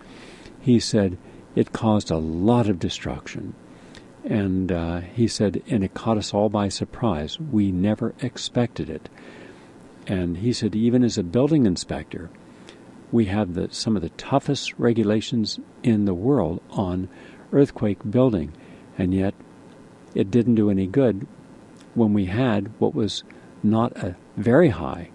[0.60, 1.18] He said
[1.56, 3.54] it caused a lot of destruction.
[4.24, 7.40] And uh, he said, and it caught us all by surprise.
[7.40, 9.10] We never expected it.
[10.08, 12.30] And he said, even as a building inspector,
[13.12, 17.10] we have the, some of the toughest regulations in the world on
[17.52, 18.52] earthquake building,
[18.98, 19.36] and yet
[20.16, 21.28] it didn't do any good
[21.96, 23.24] when we had what was
[23.62, 25.10] not a very high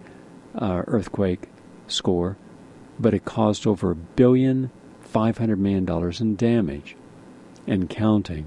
[0.55, 1.49] uh, earthquake
[1.87, 2.37] score,
[2.99, 6.97] but it caused over a billion five hundred million dollars in damage
[7.67, 8.47] and counting.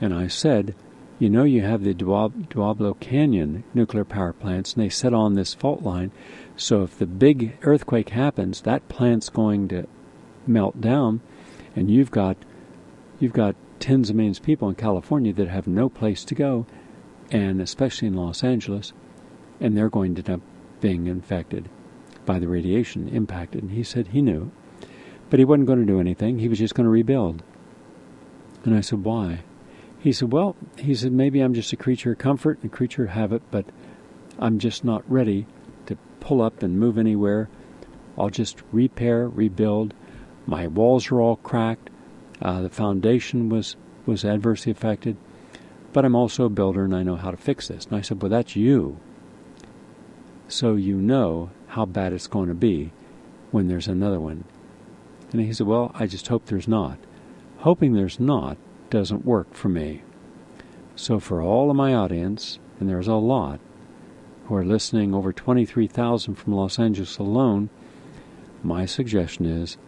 [0.00, 0.74] And I said,
[1.18, 5.54] you know, you have the Diablo Canyon nuclear power plants, and they set on this
[5.54, 6.12] fault line.
[6.56, 9.86] So if the big earthquake happens, that plant's going to
[10.46, 11.20] melt down,
[11.74, 12.36] and you've got
[13.18, 16.66] you've got tens of millions of people in California that have no place to go,
[17.30, 18.92] and especially in Los Angeles,
[19.60, 20.40] and they're going to end up
[20.80, 21.68] being infected
[22.24, 23.62] by the radiation impacted.
[23.62, 24.50] And he said he knew,
[25.30, 26.38] but he wasn't going to do anything.
[26.38, 27.42] He was just going to rebuild.
[28.64, 29.40] And I said, Why?
[29.98, 33.04] He said, Well, he said, maybe I'm just a creature of comfort and a creature
[33.04, 33.64] of habit, but
[34.38, 35.46] I'm just not ready
[35.86, 37.48] to pull up and move anywhere.
[38.18, 39.94] I'll just repair, rebuild.
[40.46, 41.90] My walls are all cracked.
[42.40, 45.16] Uh, the foundation was, was adversely affected.
[45.96, 47.86] But I'm also a builder and I know how to fix this.
[47.86, 49.00] And I said, Well, that's you.
[50.46, 52.92] So you know how bad it's going to be
[53.50, 54.44] when there's another one.
[55.32, 56.98] And he said, Well, I just hope there's not.
[57.60, 58.58] Hoping there's not
[58.90, 60.02] doesn't work for me.
[60.96, 63.58] So, for all of my audience, and there's a lot
[64.48, 67.70] who are listening, over 23,000 from Los Angeles alone,
[68.62, 69.78] my suggestion is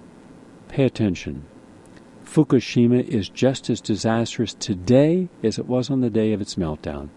[0.68, 1.44] pay attention.
[2.28, 7.08] Fukushima is just as disastrous today as it was on the day of its meltdown.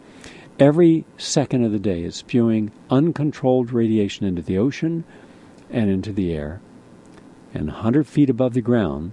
[0.58, 5.04] Every second of the day is spewing uncontrolled radiation into the ocean
[5.70, 6.62] and into the air.
[7.54, 9.12] And 100 feet above the ground,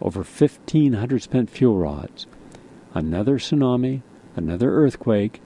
[0.00, 2.28] over 1,500 spent fuel rods,
[2.94, 4.02] another tsunami,
[4.36, 5.42] another earthquake,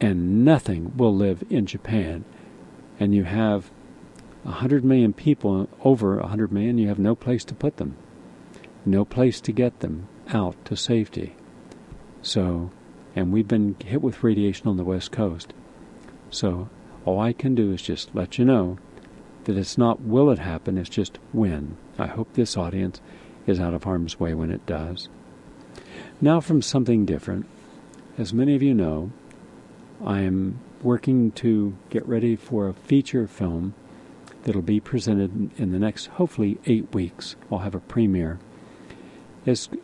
[0.00, 2.24] and nothing will live in Japan.
[2.98, 3.70] And you have
[4.42, 7.96] 100 million people, over 100 million, you have no place to put them
[8.84, 11.34] no place to get them out to safety.
[12.22, 12.70] So,
[13.16, 15.52] and we've been hit with radiation on the West Coast.
[16.30, 16.68] So,
[17.04, 18.78] all I can do is just let you know
[19.44, 21.76] that it's not will it happen, it's just when.
[21.98, 23.00] I hope this audience
[23.46, 25.08] is out of harm's way when it does.
[26.20, 27.46] Now, from something different.
[28.18, 29.12] As many of you know,
[30.04, 33.74] I am working to get ready for a feature film
[34.42, 37.36] that'll be presented in the next, hopefully, eight weeks.
[37.50, 38.38] I'll have a premiere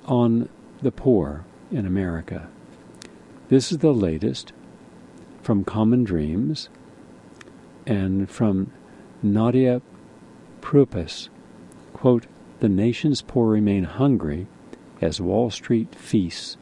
[0.04, 0.48] on
[0.80, 2.48] the poor in America.
[3.48, 4.52] This is the latest
[5.42, 6.68] from Common Dreams
[7.86, 8.70] and from
[9.22, 9.82] Nadia
[10.60, 11.28] Prupis.
[11.92, 12.26] Quote,
[12.60, 14.46] the nation's poor remain hungry
[15.00, 16.56] as Wall Street feasts.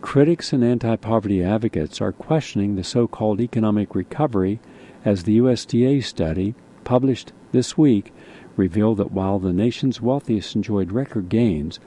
[0.00, 4.58] Critics and anti poverty advocates are questioning the so called economic recovery
[5.04, 8.12] as the USDA study published this week
[8.60, 11.80] revealed that while the nation's wealthiest enjoyed record gains,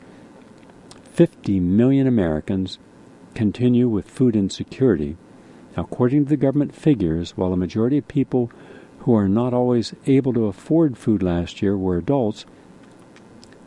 [1.11, 2.79] 50 million Americans
[3.35, 5.15] continue with food insecurity.
[5.77, 8.51] According to the government figures, while a majority of people
[8.99, 12.45] who are not always able to afford food last year were adults,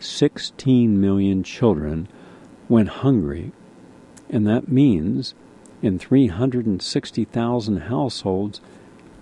[0.01, 2.09] 16 million children
[2.69, 3.53] went hungry,
[4.29, 5.35] and that means
[5.81, 8.61] in 360,000 households,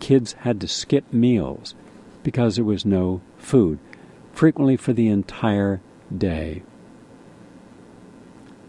[0.00, 1.74] kids had to skip meals
[2.22, 3.78] because there was no food,
[4.32, 5.80] frequently for the entire
[6.16, 6.62] day.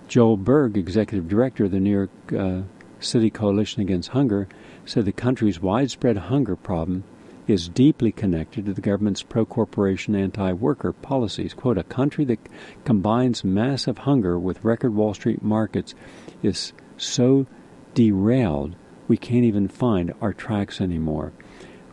[0.07, 2.61] Joel Berg, executive director of the New York uh,
[2.99, 4.47] City Coalition Against Hunger,
[4.85, 7.03] said the country's widespread hunger problem
[7.47, 11.53] is deeply connected to the government's pro corporation, anti worker policies.
[11.53, 12.39] Quote, a country that
[12.85, 15.93] combines massive hunger with record Wall Street markets
[16.41, 17.45] is so
[17.93, 18.75] derailed
[19.07, 21.31] we can't even find our tracks anymore.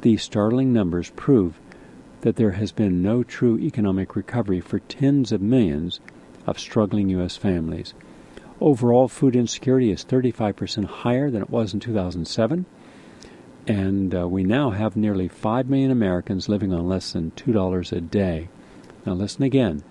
[0.01, 1.61] These startling numbers prove
[2.23, 6.01] that there has been no true economic recovery for tens of millions
[6.47, 7.37] of struggling U.S.
[7.37, 7.95] families.
[8.61, 12.65] Overall, food insecurity is 35% higher than it was in 2007,
[13.67, 18.01] and uh, we now have nearly 5 million Americans living on less than $2 a
[18.01, 18.49] day.
[19.05, 19.83] Now, listen again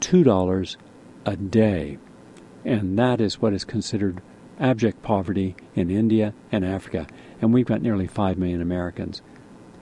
[0.00, 0.76] $2
[1.24, 1.98] a day.
[2.64, 4.20] And that is what is considered
[4.58, 7.06] abject poverty in India and Africa.
[7.40, 9.22] And we've got nearly 5 million Americans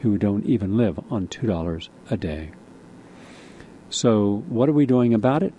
[0.01, 2.51] who don't even live on $2 a day.
[3.89, 5.53] So, what are we doing about it?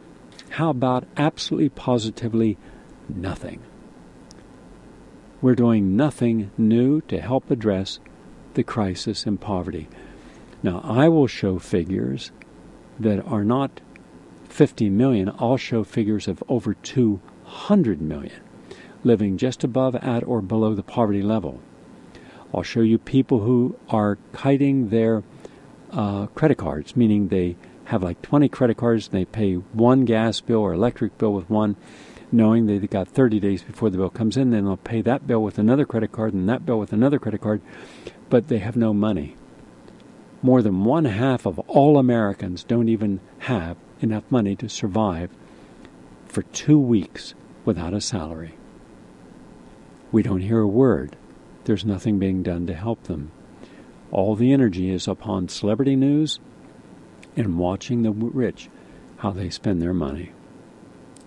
[0.52, 2.58] How about absolutely positively
[3.10, 3.62] nothing?
[5.42, 8.00] We're doing nothing new to help address
[8.54, 9.90] the crisis in poverty.
[10.64, 12.32] Now, I will show figures
[13.00, 13.82] that are not
[14.50, 18.42] 50 million, I'll show figures of over 200 million
[19.04, 21.60] living just above, at, or below the poverty level.
[22.54, 25.24] I'll show you people who are kiting their
[25.92, 30.42] uh, credit cards, meaning they have like 20 credit cards and they pay one gas
[30.42, 31.76] bill or electric bill with one,
[32.32, 34.52] knowing they've got 30 days before the bill comes in.
[34.52, 37.42] Then they'll pay that bill with another credit card and that bill with another credit
[37.42, 37.62] card,
[38.30, 39.36] but they have no money.
[40.42, 45.30] More than one half of all Americans don't even have enough money to survive
[46.26, 47.34] for two weeks
[47.64, 48.56] without a salary.
[50.12, 51.16] We don't hear a word
[51.66, 53.32] there's nothing being done to help them.
[54.12, 56.40] All the energy is upon celebrity news
[57.36, 58.70] and watching the rich
[59.18, 60.32] how they spend their money.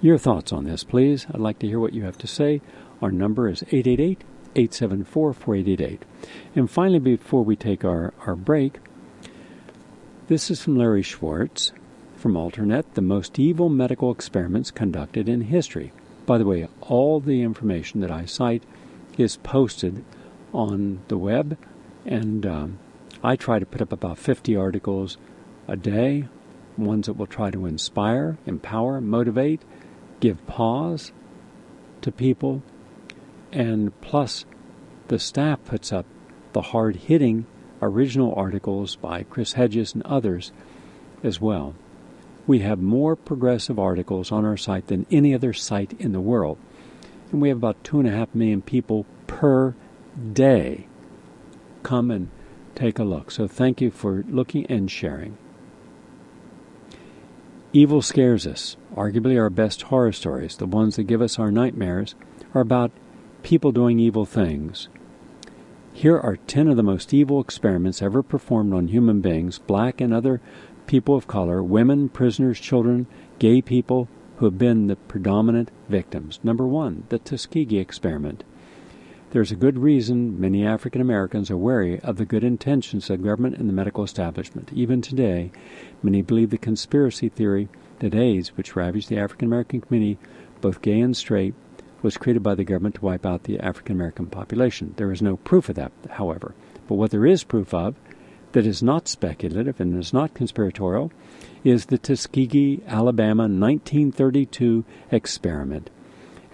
[0.01, 1.27] Your thoughts on this, please.
[1.33, 2.61] I'd like to hear what you have to say.
[3.01, 4.23] Our number is 888
[4.57, 6.03] 874 4888.
[6.55, 8.79] And finally, before we take our, our break,
[10.29, 11.73] this is from Larry Schwartz
[12.17, 15.93] from Alternet the most evil medical experiments conducted in history.
[16.25, 18.63] By the way, all the information that I cite
[19.19, 20.03] is posted
[20.55, 21.59] on the web,
[22.07, 22.79] and um,
[23.23, 25.19] I try to put up about 50 articles
[25.69, 26.29] a day,
[26.77, 29.63] ones that will try to inspire, empower, motivate,
[30.21, 31.13] give pause
[32.01, 32.63] to people,
[33.53, 34.45] and plus
[35.09, 36.07] the staff puts up
[36.53, 37.47] the hard hitting
[37.83, 40.53] original articles by Chris Hedges and others
[41.23, 41.75] as well.
[42.47, 46.59] We have more progressive articles on our site than any other site in the world.
[47.33, 49.75] And we have about two and a half million people per
[50.33, 50.87] day
[51.83, 52.29] come and
[52.75, 53.31] take a look.
[53.31, 55.37] So thank you for looking and sharing.
[57.73, 58.77] Evil scares us.
[58.95, 62.15] Arguably, our best horror stories, the ones that give us our nightmares,
[62.55, 62.93] are about
[63.43, 64.89] people doing evil things.
[65.93, 70.13] Here are 10 of the most evil experiments ever performed on human beings, black and
[70.13, 70.41] other
[70.87, 73.07] people of color, women, prisoners, children,
[73.39, 76.41] gay people who have been the predominant victims.
[76.43, 78.45] Number one, the Tuskegee experiment.
[79.35, 83.57] There's a good reason many African Americans are wary of the good intentions of government
[83.57, 84.71] and the medical establishment.
[84.73, 85.51] Even today,
[86.05, 87.69] many believe the conspiracy theory
[87.99, 90.21] that AIDS, which ravaged the African American community,
[90.61, 91.53] both gay and straight,
[92.01, 94.95] was created by the government to wipe out the African American population.
[94.99, 96.55] There is no proof of that, however.
[96.87, 97.97] But what there is proof of
[98.53, 101.11] that is not speculative and is not conspiratorial
[101.65, 105.91] is the Tuskegee, Alabama 1932 experiment.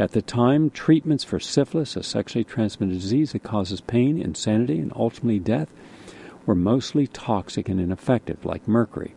[0.01, 4.91] At the time, treatments for syphilis, a sexually transmitted disease that causes pain, insanity, and
[4.97, 5.71] ultimately death,
[6.47, 9.15] were mostly toxic and ineffective, like mercury,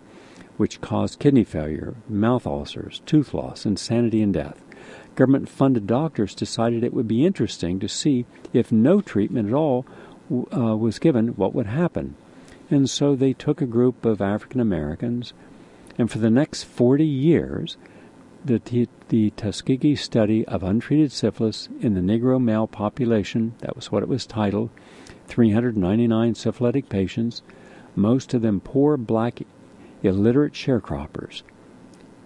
[0.57, 4.61] which caused kidney failure, mouth ulcers, tooth loss, insanity, and death.
[5.15, 9.85] Government funded doctors decided it would be interesting to see if no treatment at all
[10.53, 12.15] uh, was given, what would happen.
[12.69, 15.31] And so they took a group of African Americans,
[15.97, 17.77] and for the next 40 years,
[18.45, 23.91] the, t- the Tuskegee study of untreated syphilis in the Negro male population, that was
[23.91, 24.69] what it was titled,
[25.27, 27.41] 399 syphilitic patients,
[27.95, 29.41] most of them poor black
[30.01, 31.43] illiterate sharecroppers.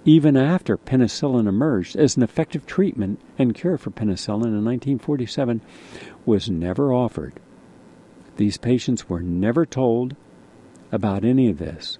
[0.05, 5.61] Even after penicillin emerged as an effective treatment and cure for penicillin in 1947
[6.25, 7.33] was never offered.
[8.37, 10.15] These patients were never told
[10.91, 11.97] about any of this.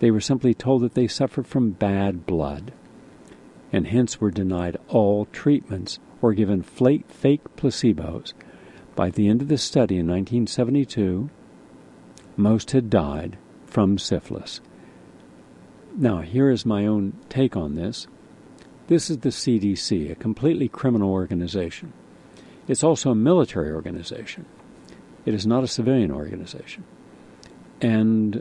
[0.00, 2.72] They were simply told that they suffered from bad blood,
[3.74, 7.02] and hence were denied all treatments or given fake
[7.56, 8.32] placebos.
[8.94, 11.28] By the end of the study in 1972,
[12.36, 14.60] most had died from syphilis.
[15.96, 18.06] Now, here is my own take on this.
[18.86, 21.92] This is the CDC, a completely criminal organization.
[22.68, 24.46] It's also a military organization.
[25.26, 26.84] It is not a civilian organization.
[27.80, 28.40] And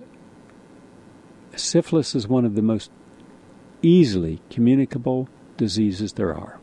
[1.55, 2.91] syphilis is one of the most
[3.83, 6.59] easily communicable diseases there are.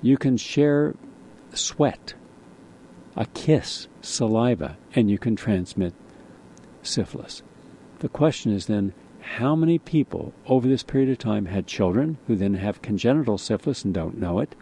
[0.00, 0.94] You can share
[1.52, 2.14] sweat,
[3.16, 5.92] a kiss, saliva, and you can transmit
[6.82, 7.42] syphilis.
[7.98, 12.36] The question is then how many people over this period of time had children who
[12.36, 14.54] then have congenital syphilis and don't know it?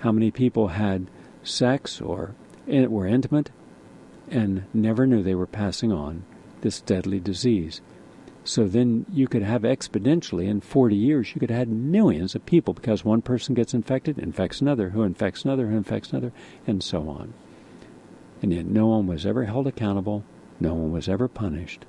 [0.00, 1.06] How many people had
[1.44, 2.34] sex or
[2.66, 3.50] were intimate
[4.30, 6.24] and never knew they were passing on
[6.60, 7.80] this deadly disease.
[8.48, 12.46] So then you could have exponentially in 40 years, you could have had millions of
[12.46, 16.32] people because one person gets infected, infects another, who infects another, who infects another,
[16.66, 17.34] and so on.
[18.40, 20.24] And yet no one was ever held accountable,
[20.60, 21.84] no one was ever punished.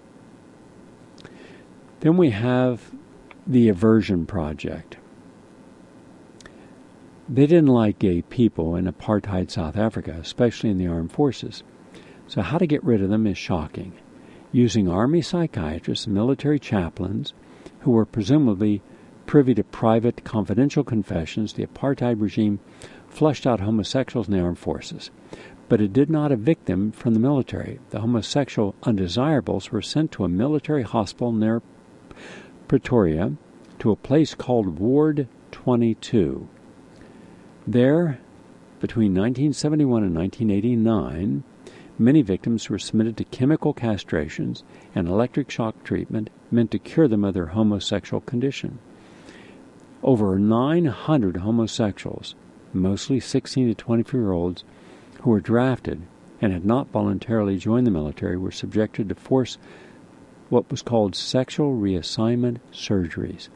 [2.01, 2.91] Then we have
[3.47, 4.97] the Aversion Project.
[7.29, 11.63] They didn't like gay people in apartheid South Africa, especially in the armed forces.
[12.27, 13.93] So, how to get rid of them is shocking.
[14.51, 17.33] Using army psychiatrists and military chaplains,
[17.81, 18.81] who were presumably
[19.27, 22.59] privy to private, confidential confessions, the apartheid regime
[23.07, 25.11] flushed out homosexuals in the armed forces.
[25.67, 27.79] But it did not evict them from the military.
[27.91, 31.61] The homosexual undesirables were sent to a military hospital near
[32.67, 33.33] Pretoria
[33.77, 36.47] to a place called Ward 22.
[37.67, 38.19] There,
[38.79, 41.43] between 1971 and 1989,
[42.01, 44.63] Many victims were submitted to chemical castrations
[44.95, 48.79] and electric shock treatment meant to cure them of their homosexual condition.
[50.01, 52.35] Over 900 homosexuals,
[52.71, 54.63] mostly 16 to 24 year olds,
[55.23, 56.03] who were drafted
[56.41, 59.57] and had not voluntarily joined the military, were subjected to force
[60.47, 63.49] what was called sexual reassignment surgeries.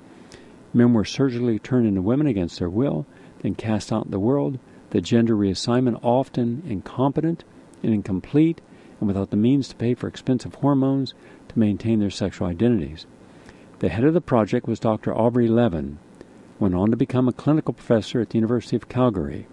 [0.73, 3.05] Men were surgically turned into women against their will,
[3.41, 7.45] then cast out in the world, the gender reassignment often incompetent
[7.83, 8.61] and incomplete
[8.99, 11.13] and without the means to pay for expensive hormones
[11.49, 13.05] to maintain their sexual identities.
[13.79, 15.13] The head of the project was Dr.
[15.13, 15.99] Aubrey Levin,
[16.59, 19.47] went on to become a clinical professor at the University of Calgary.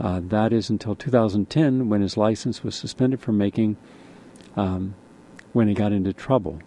[0.00, 3.76] Uh, that is until 2010 when his license was suspended for making
[4.56, 4.94] um,
[5.52, 6.58] when he got into trouble.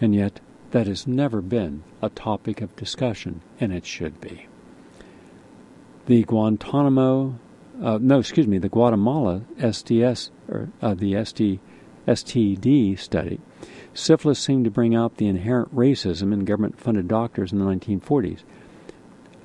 [0.00, 0.40] And yet,
[0.72, 4.46] that has never been a topic of discussion, and it should be.
[6.06, 7.38] The Guantanamo,
[7.82, 11.58] uh, no, excuse me, the Guatemala SDS, or uh, the SD,
[12.06, 13.40] STD study,
[13.92, 18.42] syphilis seemed to bring out the inherent racism in government funded doctors in the 1940s.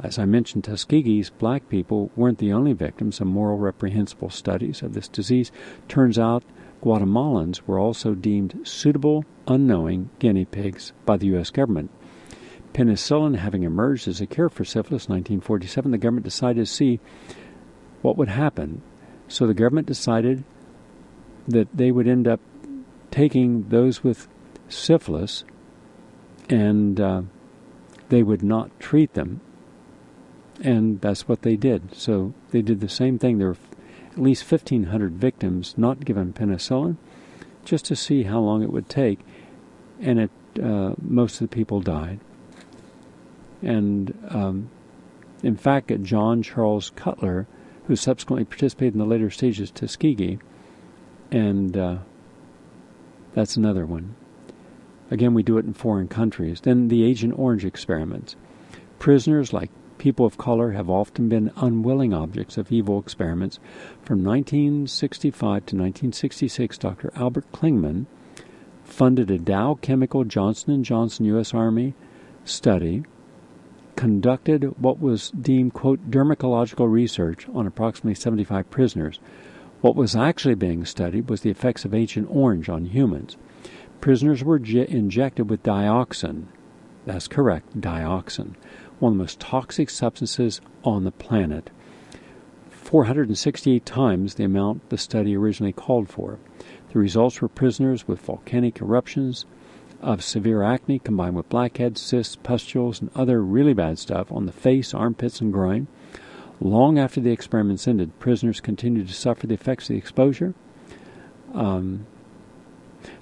[0.03, 4.93] As I mentioned, Tuskegee's black people weren't the only victims of moral reprehensible studies of
[4.93, 5.51] this disease.
[5.87, 6.43] Turns out
[6.83, 11.51] Guatemalans were also deemed suitable, unknowing guinea pigs by the U.S.
[11.51, 11.91] government.
[12.73, 16.99] Penicillin having emerged as a cure for syphilis in 1947, the government decided to see
[18.01, 18.81] what would happen.
[19.27, 20.43] So the government decided
[21.47, 22.39] that they would end up
[23.09, 24.27] taking those with
[24.69, 25.43] syphilis
[26.49, 27.21] and uh,
[28.09, 29.41] they would not treat them
[30.61, 31.95] and that's what they did.
[31.95, 33.37] So they did the same thing.
[33.37, 33.57] There were
[34.11, 36.97] at least 1,500 victims not given penicillin,
[37.65, 39.19] just to see how long it would take,
[39.99, 40.31] and it
[40.61, 42.19] uh, most of the people died.
[43.61, 44.69] And um,
[45.43, 47.47] in fact, John Charles Cutler,
[47.91, 50.39] who subsequently participated in the later stages of Tuskegee,
[51.29, 51.97] and uh,
[53.33, 54.15] that's another one.
[55.09, 56.61] Again, we do it in foreign countries.
[56.61, 58.37] Then the Agent Orange experiments.
[58.97, 63.59] Prisoners like people of color have often been unwilling objects of evil experiments.
[64.03, 67.11] From 1965 to 1966, Dr.
[67.13, 68.05] Albert Klingman
[68.85, 71.53] funded a Dow Chemical Johnson & Johnson U.S.
[71.53, 71.93] Army
[72.45, 73.03] study,
[73.95, 79.19] conducted what was deemed, quote, dermatological research on approximately 75 prisoners.
[79.81, 83.37] What was actually being studied was the effects of Agent Orange on humans.
[83.99, 86.45] Prisoners were injected with dioxin.
[87.05, 88.55] That's correct, dioxin
[89.01, 91.71] one of the most toxic substances on the planet,
[92.69, 96.37] 468 times the amount the study originally called for.
[96.93, 99.45] The results were prisoners with volcanic eruptions
[100.01, 104.51] of severe acne combined with blackheads, cysts, pustules, and other really bad stuff on the
[104.51, 105.87] face, armpits, and groin.
[106.59, 110.53] Long after the experiments ended, prisoners continued to suffer the effects of the exposure.
[111.53, 112.05] Um,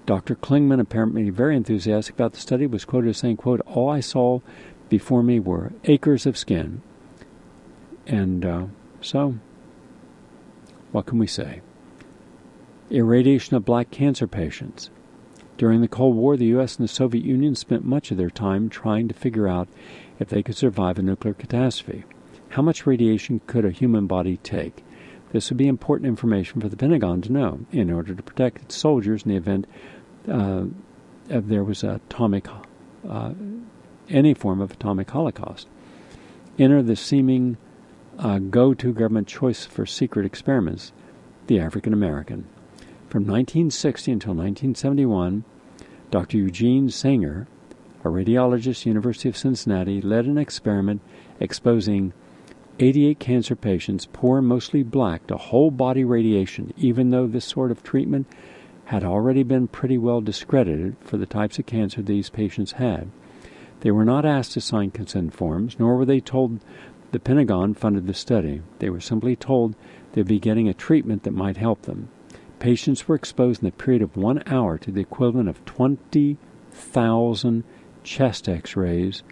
[0.06, 0.36] Dr.
[0.36, 4.40] Klingman, apparently very enthusiastic about the study, was quoted as saying, quote, All I saw
[4.90, 6.82] before me were acres of skin.
[8.08, 8.66] And uh,
[9.02, 9.36] so,
[10.92, 11.62] what can we say?
[12.90, 14.90] Irradiation of black cancer patients.
[15.60, 16.78] During the Cold War, the U.S.
[16.78, 19.68] and the Soviet Union spent much of their time trying to figure out
[20.18, 22.06] if they could survive a nuclear catastrophe.
[22.52, 24.86] How much radiation could a human body take?
[25.34, 28.76] This would be important information for the Pentagon to know in order to protect its
[28.78, 29.68] soldiers in the event
[30.30, 30.64] uh,
[31.28, 32.48] if there was atomic
[33.06, 33.34] uh,
[34.08, 35.68] any form of atomic holocaust.
[36.58, 37.58] Enter the seeming
[38.18, 40.94] uh, go to government choice for secret experiments,
[41.48, 42.48] the African American.
[43.10, 45.44] From 1960 until 1971,
[46.12, 46.38] Dr.
[46.38, 47.48] Eugene Saenger,
[48.04, 51.02] a radiologist, University of Cincinnati, led an experiment
[51.40, 52.14] exposing
[52.80, 57.82] 88 cancer patients, poor mostly black, to whole body radiation, even though this sort of
[57.82, 58.28] treatment
[58.86, 63.10] had already been pretty well discredited for the types of cancer these patients had.
[63.80, 66.60] They were not asked to sign consent forms, nor were they told
[67.12, 68.62] the Pentagon funded the study.
[68.78, 69.76] They were simply told
[70.12, 72.10] they'd be getting a treatment that might help them.
[72.60, 77.64] Patients were exposed in the period of one hour to the equivalent of 20,000
[78.04, 79.24] chest x rays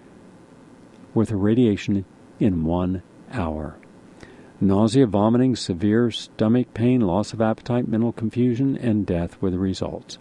[1.14, 2.06] worth of radiation
[2.40, 3.78] in one hour.
[4.60, 10.18] Nausea, vomiting, severe stomach pain, loss of appetite, mental confusion, and death were the results.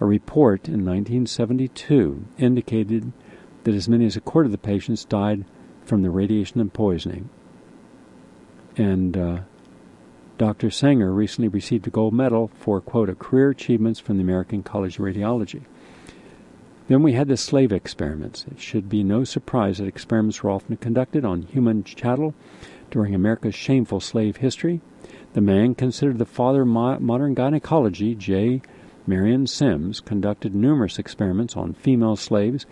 [0.00, 3.12] A report in 1972 indicated
[3.64, 5.44] that as many as a quarter of the patients died
[5.84, 7.28] from the radiation and poisoning.
[8.76, 9.38] And uh,
[10.38, 10.68] Dr.
[10.68, 14.98] Saenger recently received a gold medal for, quote, a career achievements from the American College
[14.98, 15.62] of Radiology.
[16.88, 18.44] Then we had the slave experiments.
[18.50, 22.34] It should be no surprise that experiments were often conducted on human chattel
[22.90, 24.80] during America's shameful slave history.
[25.32, 28.60] The man considered the father of modern gynecology, J.
[29.06, 32.66] Marion Sims conducted numerous experiments on female slaves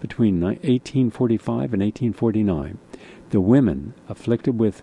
[0.00, 2.78] between 1845 and 1849.
[3.30, 4.82] The women afflicted with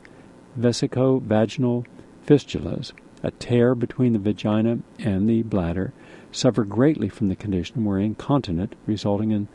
[0.57, 1.86] vesico-vaginal
[2.32, 5.91] fistulas, a tear between the vagina and the bladder,
[6.32, 9.49] suffered greatly from the condition and were incontinent, resulting in,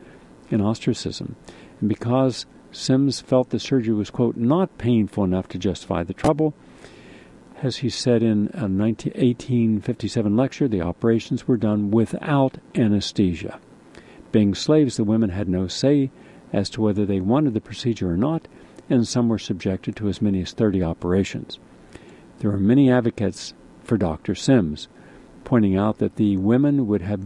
[0.51, 1.35] in ostracism.
[1.79, 6.53] And because Sims felt the surgery was, quote, not painful enough to justify the trouble,
[7.63, 13.59] as he said in a 1857 lecture, the operations were done without anesthesia.
[14.31, 16.11] Being slaves, the women had no say
[16.53, 18.47] as to whether they wanted the procedure or not,
[18.87, 21.57] and some were subjected to as many as 30 operations.
[22.39, 24.35] There were many advocates for Dr.
[24.35, 24.87] Sims,
[25.43, 27.25] pointing out that the women would have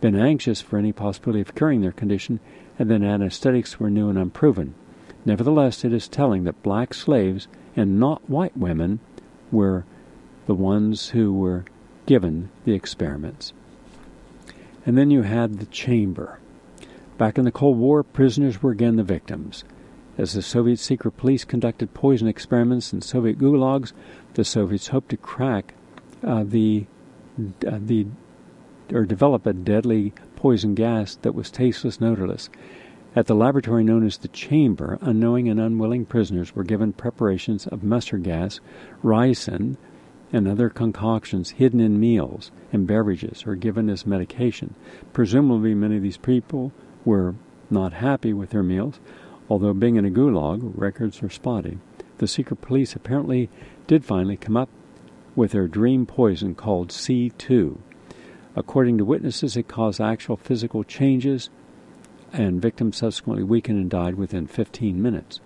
[0.00, 2.38] been anxious for any possibility of curing their condition
[2.78, 4.74] and that anesthetics were new and unproven.
[5.24, 9.00] Nevertheless, it is telling that black slaves and not white women
[9.50, 9.84] were
[10.46, 11.64] the ones who were
[12.06, 13.52] given the experiments.
[14.84, 16.38] And then you had the chamber.
[17.16, 19.64] Back in the Cold War, prisoners were again the victims.
[20.16, 23.92] As the Soviet secret police conducted poison experiments in Soviet gulags,
[24.34, 25.74] the Soviets hoped to crack
[26.22, 26.86] uh, the
[27.66, 28.06] uh, the
[28.92, 32.48] or develop a deadly poison gas that was tasteless and odorless.
[33.16, 37.82] At the laboratory known as the chamber, unknowing and unwilling prisoners were given preparations of
[37.82, 38.60] mustard gas,
[39.02, 39.76] ricin,
[40.32, 44.74] and other concoctions hidden in meals and beverages or given as medication.
[45.12, 46.72] Presumably, many of these people
[47.04, 47.34] were
[47.70, 49.00] not happy with their meals,
[49.48, 51.78] although being in a gulag, records are spotty.
[52.18, 53.48] The secret police apparently
[53.86, 54.68] did finally come up
[55.34, 57.78] with their dream poison called C2,
[58.56, 61.50] According to witnesses, it caused actual physical changes,
[62.32, 65.40] and victims subsequently weakened and died within 15 minutes.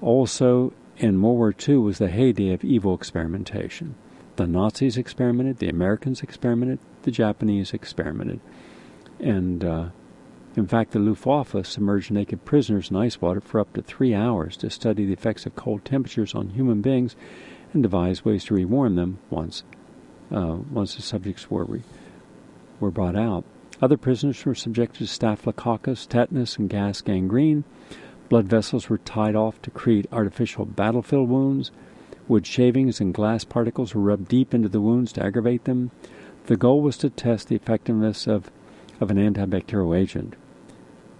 [0.00, 3.94] Also, in World War II was the heyday of evil experimentation.
[4.36, 8.40] The Nazis experimented, the Americans experimented, the Japanese experimented.
[9.18, 9.88] And uh,
[10.54, 14.56] in fact, the Luftwaffe submerged naked prisoners in ice water for up to three hours
[14.58, 17.16] to study the effects of cold temperatures on human beings
[17.72, 19.64] and devise ways to rewarm them once
[20.30, 21.82] uh, once the subjects were re-
[22.80, 23.44] were brought out.
[23.80, 27.64] Other prisoners were subjected to staphylococcus, tetanus, and gas gangrene.
[28.28, 31.70] Blood vessels were tied off to create artificial battlefield wounds.
[32.28, 35.90] Wood shavings and glass particles were rubbed deep into the wounds to aggravate them.
[36.46, 38.50] The goal was to test the effectiveness of,
[39.00, 40.34] of an antibacterial agent.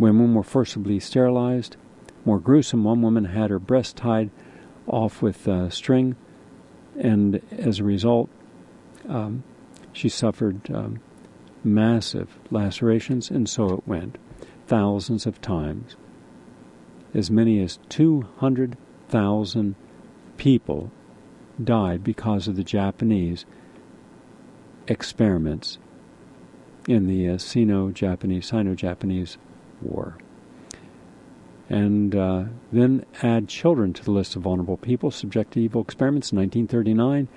[0.03, 1.77] Women were forcibly sterilized.
[2.25, 4.31] More gruesome, one woman had her breast tied
[4.89, 6.17] off with string,
[6.99, 8.29] and as a result,
[9.09, 9.45] um,
[9.93, 10.99] she suffered um,
[11.63, 14.19] massive lacerations, and so it went,
[14.67, 15.95] thousands of times.
[17.15, 19.77] As many as 200,000
[20.37, 20.91] people
[21.63, 23.47] died because of the Japanese
[24.89, 25.79] experiments
[26.89, 29.39] in the uh, Sino-Japanese, Sino-Japanese
[29.83, 30.17] War
[31.73, 36.31] and uh, then add children to the list of vulnerable people subject to evil experiments.
[36.31, 37.29] In 1939,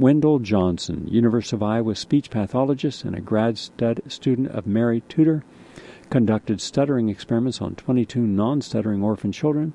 [0.00, 5.44] Wendell Johnson, University of Iowa speech pathologist and a grad stud- student of Mary Tudor,
[6.10, 9.72] conducted stuttering experiments on 22 non stuttering orphan children.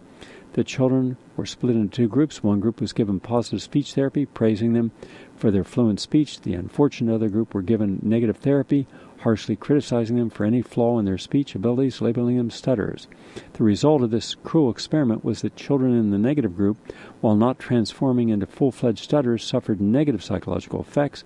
[0.53, 2.43] The children were split into two groups.
[2.43, 4.91] One group was given positive speech therapy, praising them
[5.37, 6.41] for their fluent speech.
[6.41, 8.85] The unfortunate other group were given negative therapy,
[9.21, 13.07] harshly criticizing them for any flaw in their speech abilities, labeling them stutterers.
[13.53, 16.77] The result of this cruel experiment was that children in the negative group,
[17.21, 21.23] while not transforming into full fledged stutterers, suffered negative psychological effects,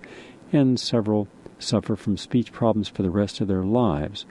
[0.52, 1.28] and several
[1.58, 4.26] suffer from speech problems for the rest of their lives.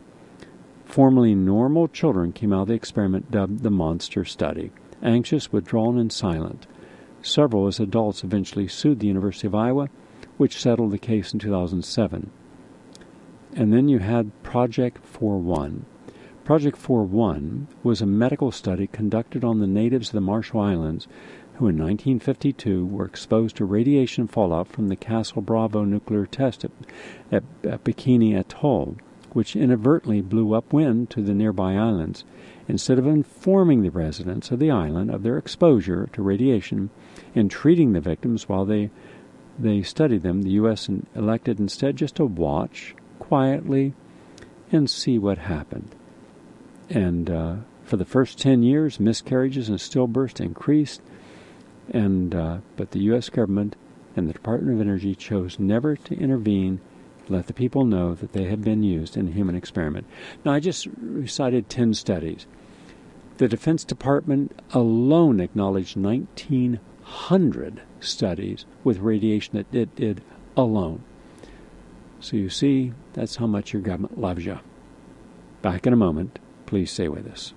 [0.85, 6.11] Formerly normal children came out of the experiment dubbed the monster study, anxious, withdrawn, and
[6.11, 6.67] silent.
[7.21, 9.87] Several, as adults, eventually sued the University of Iowa,
[10.37, 12.29] which settled the case in 2007.
[13.55, 15.85] And then you had Project 41.
[16.43, 21.07] Project 41 was a medical study conducted on the natives of the Marshall Islands
[21.57, 26.71] who in 1952 were exposed to radiation fallout from the Castle Bravo nuclear test at,
[27.31, 28.97] at, at Bikini Atoll,
[29.33, 32.25] which inadvertently blew upwind to the nearby islands.
[32.67, 36.89] Instead of informing the residents of the island of their exposure to radiation
[37.35, 38.89] and treating the victims while they
[39.59, 40.89] they studied them, the U.S.
[41.15, 43.93] elected instead just to watch quietly
[44.71, 45.95] and see what happened.
[46.89, 47.55] And uh,
[47.85, 51.01] for the first 10 years, miscarriages and stillbirths increased,
[51.89, 53.29] and uh, but the U.S.
[53.29, 53.75] government
[54.15, 56.81] and the Department of Energy chose never to intervene,
[57.29, 60.05] let the people know that they had been used in a human experiment.
[60.43, 62.45] Now, I just recited 10 studies.
[63.37, 70.21] The Defense Department alone acknowledged 1,900 studies with radiation that it did
[70.55, 71.03] alone.
[72.23, 74.57] So you see, that's how much your government loves you.
[75.61, 76.39] Back in a moment.
[76.65, 77.53] Please stay with us.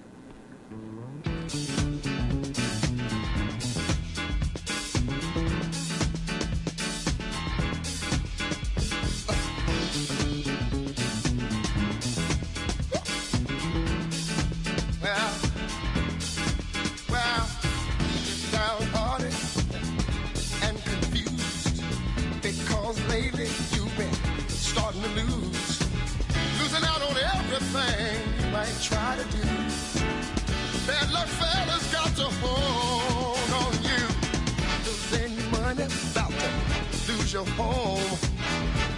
[37.37, 38.16] Your home.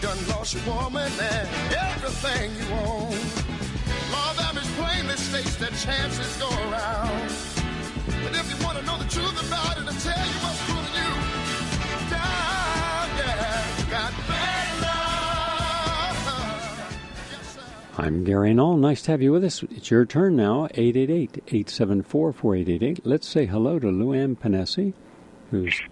[0.01, 3.19] Done lost your woman and everything you own.
[4.13, 4.33] Law
[4.79, 7.33] plainly states that chances go around.
[8.23, 10.95] But if you want to know the truth about it, I'll tell you what's fooling
[11.03, 11.13] you.
[12.15, 14.55] Down, yeah, got bad.
[18.01, 18.77] I'm Gary Null.
[18.77, 19.65] Nice to have you with us.
[19.65, 23.01] It's your turn now, 888-874-4888.
[23.03, 24.93] Let's say hello to Luann Panesi,
[25.51, 25.83] who's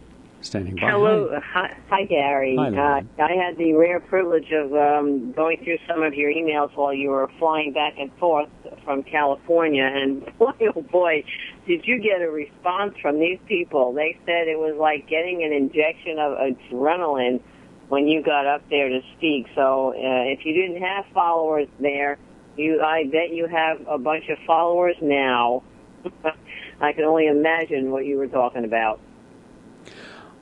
[0.46, 0.90] standing by.
[0.90, 2.56] Hello, hi, hi Gary.
[2.58, 6.74] Hi, uh, I had the rare privilege of um, going through some of your emails
[6.74, 8.48] while you were flying back and forth
[8.84, 11.24] from California, and boy, oh boy,
[11.66, 13.92] did you get a response from these people?
[13.92, 17.42] They said it was like getting an injection of adrenaline
[17.88, 19.46] when you got up there to speak.
[19.54, 22.18] So uh, if you didn't have followers there,
[22.56, 25.62] you I bet you have a bunch of followers now.
[26.80, 29.00] I can only imagine what you were talking about.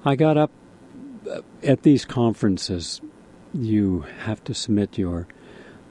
[0.05, 0.51] I got up
[1.31, 3.01] uh, at these conferences.
[3.55, 5.27] You have to submit your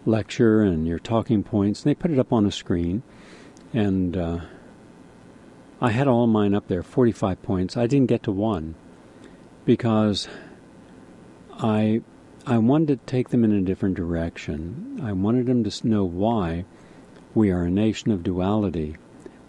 [0.06, 3.02] lecture and your talking points, and they put it up on a screen.
[3.74, 4.40] And uh,
[5.82, 7.76] I had all mine up there, 45 points.
[7.76, 8.76] I didn't get to one
[9.66, 10.28] because
[11.52, 12.02] I
[12.46, 15.00] I wanted to take them in a different direction.
[15.02, 16.66] I wanted them to know why
[17.34, 18.98] we are a nation of duality.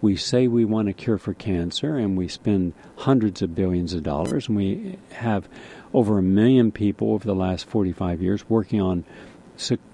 [0.05, 4.03] We say we want a cure for cancer, and we spend hundreds of billions of
[4.03, 5.49] dollars, and we have
[5.95, 9.03] over a million people over the last 45 years working on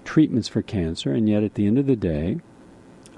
[0.04, 2.40] treatments for cancer, and yet at the end of the day,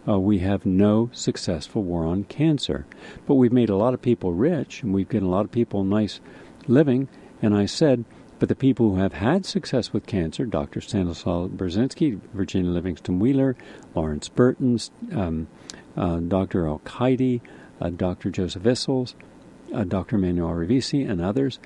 [0.07, 2.87] uh, we have no successful war on cancer.
[3.27, 5.83] But we've made a lot of people rich, and we've given a lot of people
[5.83, 6.21] nice
[6.69, 7.09] living.
[7.43, 8.05] And I said,
[8.39, 10.81] but the people who have had success with cancer, Dr.
[10.81, 13.57] Stanislaw Burzynski, Virginia Livingston Wheeler,
[13.97, 14.79] Lawrence Burton,
[15.13, 15.49] um,
[15.97, 16.67] Dr.
[16.67, 17.41] Al Qaidi,
[17.97, 18.31] Dr.
[18.31, 19.15] Joseph Issels,
[19.73, 20.19] uh, Dr.
[20.19, 21.59] Manuel Revici, and others,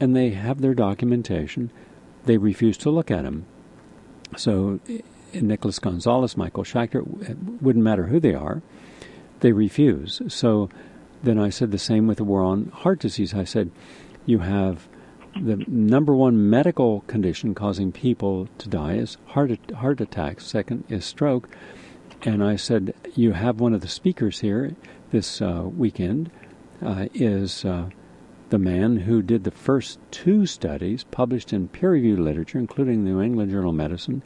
[0.00, 1.70] and they have their documentation.
[2.24, 3.46] They refuse to look at them.
[4.36, 5.00] So, eh,
[5.34, 8.62] Nicholas Gonzalez, Michael Schachter, it wouldn't matter who they are,
[9.40, 10.22] they refuse.
[10.28, 10.68] So,
[11.22, 13.34] then I said the same with the war on heart disease.
[13.34, 13.70] I said,
[14.26, 14.88] you have
[15.34, 20.46] the number one medical condition causing people to die is heart heart attacks.
[20.46, 21.48] Second is stroke.
[22.22, 24.74] And I said, you have one of the speakers here
[25.10, 26.30] this uh, weekend
[26.82, 27.90] uh, is uh,
[28.50, 33.20] the man who did the first two studies published in peer-reviewed literature, including the New
[33.20, 34.22] England Journal of Medicine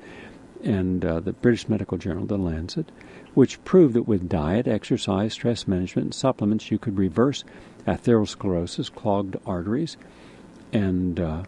[0.62, 2.90] and uh, the British Medical Journal, The Lancet,
[3.34, 7.44] which proved that with diet, exercise, stress management, and supplements, you could reverse
[7.86, 9.96] atherosclerosis, clogged arteries,
[10.72, 11.44] and uh,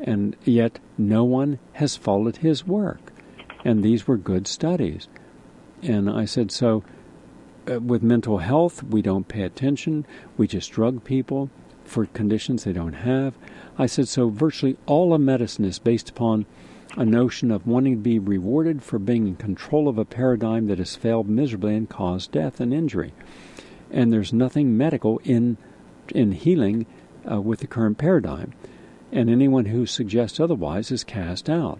[0.00, 3.12] and yet no one has followed his work.
[3.64, 5.08] And these were good studies.
[5.82, 6.82] And I said, so
[7.70, 10.06] uh, with mental health, we don't pay attention.
[10.36, 11.50] We just drug people
[11.84, 13.34] for conditions they don't have.
[13.78, 16.46] I said, so virtually all of medicine is based upon
[16.96, 20.78] a notion of wanting to be rewarded for being in control of a paradigm that
[20.78, 23.12] has failed miserably and caused death and injury.
[23.90, 25.56] And there's nothing medical in
[26.14, 26.86] in healing
[27.30, 28.52] uh, with the current paradigm.
[29.12, 31.78] And anyone who suggests otherwise is cast out.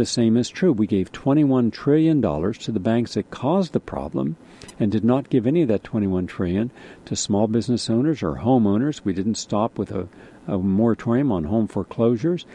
[0.00, 0.72] The same is true.
[0.72, 4.36] We gave $21 trillion to the banks that caused the problem
[4.78, 6.70] and did not give any of that 21 trillion
[7.04, 9.02] to small business owners or homeowners.
[9.04, 10.08] We didn't stop with a,
[10.46, 12.46] a moratorium on home foreclosures.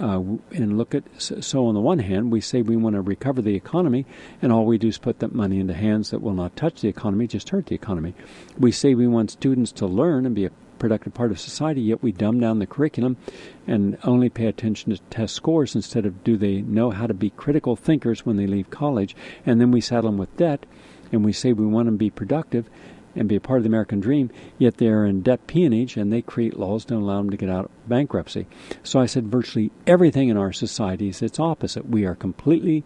[0.00, 3.42] Uh, and look at so on the one hand we say we want to recover
[3.42, 4.06] the economy
[4.40, 6.88] and all we do is put that money into hands that will not touch the
[6.88, 8.14] economy just hurt the economy
[8.56, 12.02] we say we want students to learn and be a productive part of society yet
[12.02, 13.16] we dumb down the curriculum
[13.66, 17.30] and only pay attention to test scores instead of do they know how to be
[17.30, 19.14] critical thinkers when they leave college
[19.44, 20.64] and then we saddle them with debt
[21.12, 22.68] and we say we want them to be productive
[23.18, 26.22] and be a part of the American dream, yet they're in debt peonage and they
[26.22, 28.46] create laws to allow them to get out of bankruptcy.
[28.82, 31.88] So I said virtually everything in our society is its opposite.
[31.88, 32.84] We are completely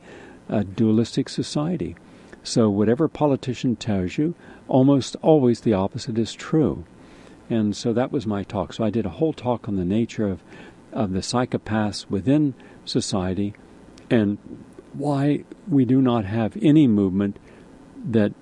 [0.49, 1.97] a dualistic society.
[2.43, 4.35] So whatever politician tells you,
[4.69, 6.85] almost always the opposite is true.
[7.53, 8.73] And so that was my talk.
[8.73, 10.43] So I did a whole talk on the nature of,
[10.91, 12.55] of the psychopaths within
[12.87, 13.53] society
[14.09, 14.39] and
[14.95, 17.39] why we do not have any movement
[18.03, 18.33] that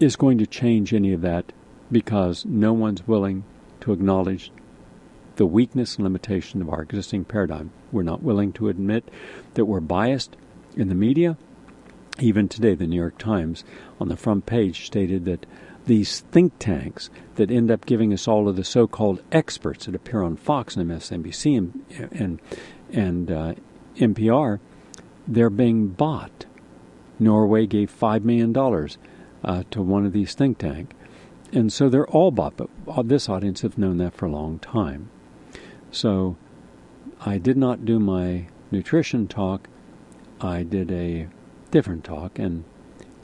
[0.00, 1.52] is going to change any of that
[1.92, 3.44] because no one's willing
[3.82, 4.50] to acknowledge
[5.36, 7.70] the weakness and limitation of our existing paradigm.
[7.92, 9.10] We're not willing to admit
[9.54, 10.38] that we're biased
[10.74, 11.36] in the media.
[12.18, 13.62] Even today, the New York Times
[14.00, 15.44] on the front page stated that
[15.86, 20.22] these think tanks that end up giving us all of the so-called experts that appear
[20.22, 22.40] on Fox and MSNBC and and,
[22.90, 23.54] and uh,
[23.96, 24.60] NPR,
[25.26, 26.46] they're being bought
[27.18, 28.56] Norway gave $5 million
[29.44, 30.94] uh, to one of these think tanks.
[31.52, 32.68] And so they're all bought, but
[33.08, 35.10] this audience have known that for a long time.
[35.92, 36.36] So
[37.24, 39.68] I did not do my nutrition talk.
[40.40, 41.28] I did a
[41.70, 42.64] different talk, and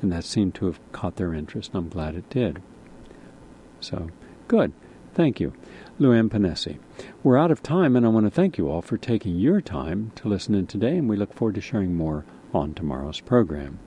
[0.03, 2.63] and that seemed to have caught their interest, I'm glad it did.
[3.81, 4.09] So,
[4.49, 4.73] good.
[5.15, 5.53] Thank you.
[5.99, 6.79] Lou Luann Panesi.
[7.23, 10.13] We're out of time, and I want to thank you all for taking your time
[10.17, 12.25] to listen in today, and we look forward to sharing more
[12.55, 13.79] on tomorrow's program.